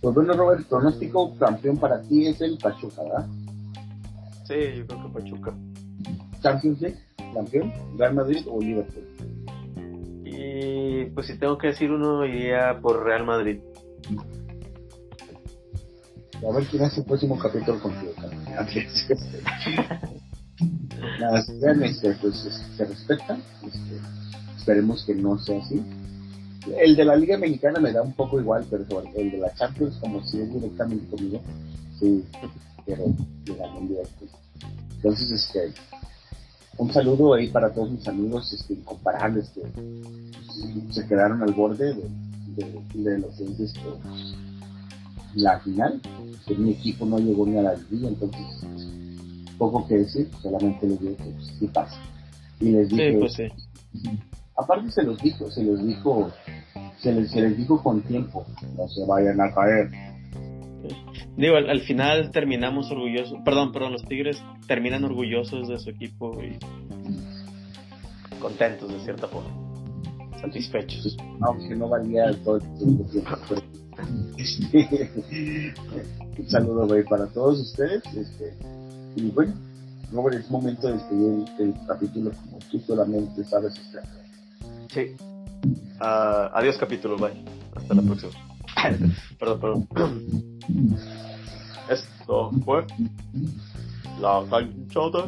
[0.00, 3.26] Pues bueno, Robert, el pronóstico campeón para ti es el Pachuca, ¿verdad?
[4.46, 5.54] Sí, yo creo que Pachuca.
[6.42, 6.98] ¿Champions League?
[7.32, 7.72] ¿Campeón?
[7.96, 9.12] ¿Real Madrid o Liverpool?
[11.02, 13.58] Y pues si tengo que decir uno, iría por Real Madrid.
[16.48, 18.12] A ver quién hace el próximo capítulo contigo.
[21.20, 22.36] Nada, este, pues
[22.76, 23.36] se respeta.
[23.64, 24.00] Este,
[24.56, 25.82] Esperemos que no sea así.
[26.78, 28.84] El de la Liga Mexicana me da un poco igual, pero
[29.16, 31.42] el de la Champions, como si es directamente conmigo,
[31.98, 32.24] sí,
[32.84, 33.06] quiero
[33.44, 34.26] llegar en directo.
[34.96, 35.74] Entonces, este,
[36.78, 39.62] un saludo ahí para todos mis amigos este, incomparables que
[40.92, 43.80] se quedaron al borde de, de, lo que es este,
[45.34, 46.00] la final.
[46.46, 48.64] Que mi equipo no llegó ni a la vida, entonces
[49.58, 51.96] poco que decir, solamente les digo que pues, sí pasa.
[52.58, 53.36] Y les dije, pues
[54.56, 56.32] aparte se los dijo, se los dijo,
[57.00, 58.44] se les, se les dijo con tiempo,
[58.76, 59.90] no se vayan a caer.
[61.36, 66.58] Digo, al, final terminamos orgullosos, perdón, perdón, los Tigres terminan orgullosos de su equipo y
[68.38, 69.50] contentos de cierta forma,
[70.40, 71.16] satisfechos.
[71.40, 73.06] Aunque no valía todo el tiempo.
[76.38, 78.02] Un saludo, güey, para todos ustedes.
[78.14, 78.54] Este,
[79.16, 79.54] y bueno,
[80.12, 84.02] Robert, es momento de despedir el capítulo como tú solamente sabes hacer.
[84.88, 85.16] Sí.
[86.00, 87.32] Ah, adiós capítulo, bye.
[87.74, 88.32] Hasta la próxima.
[89.38, 90.26] Perdón, perdón.
[91.88, 92.86] Esto fue
[94.20, 95.22] la cancha de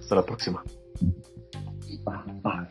[0.00, 0.62] Hasta la próxima.
[2.42, 2.68] Bye.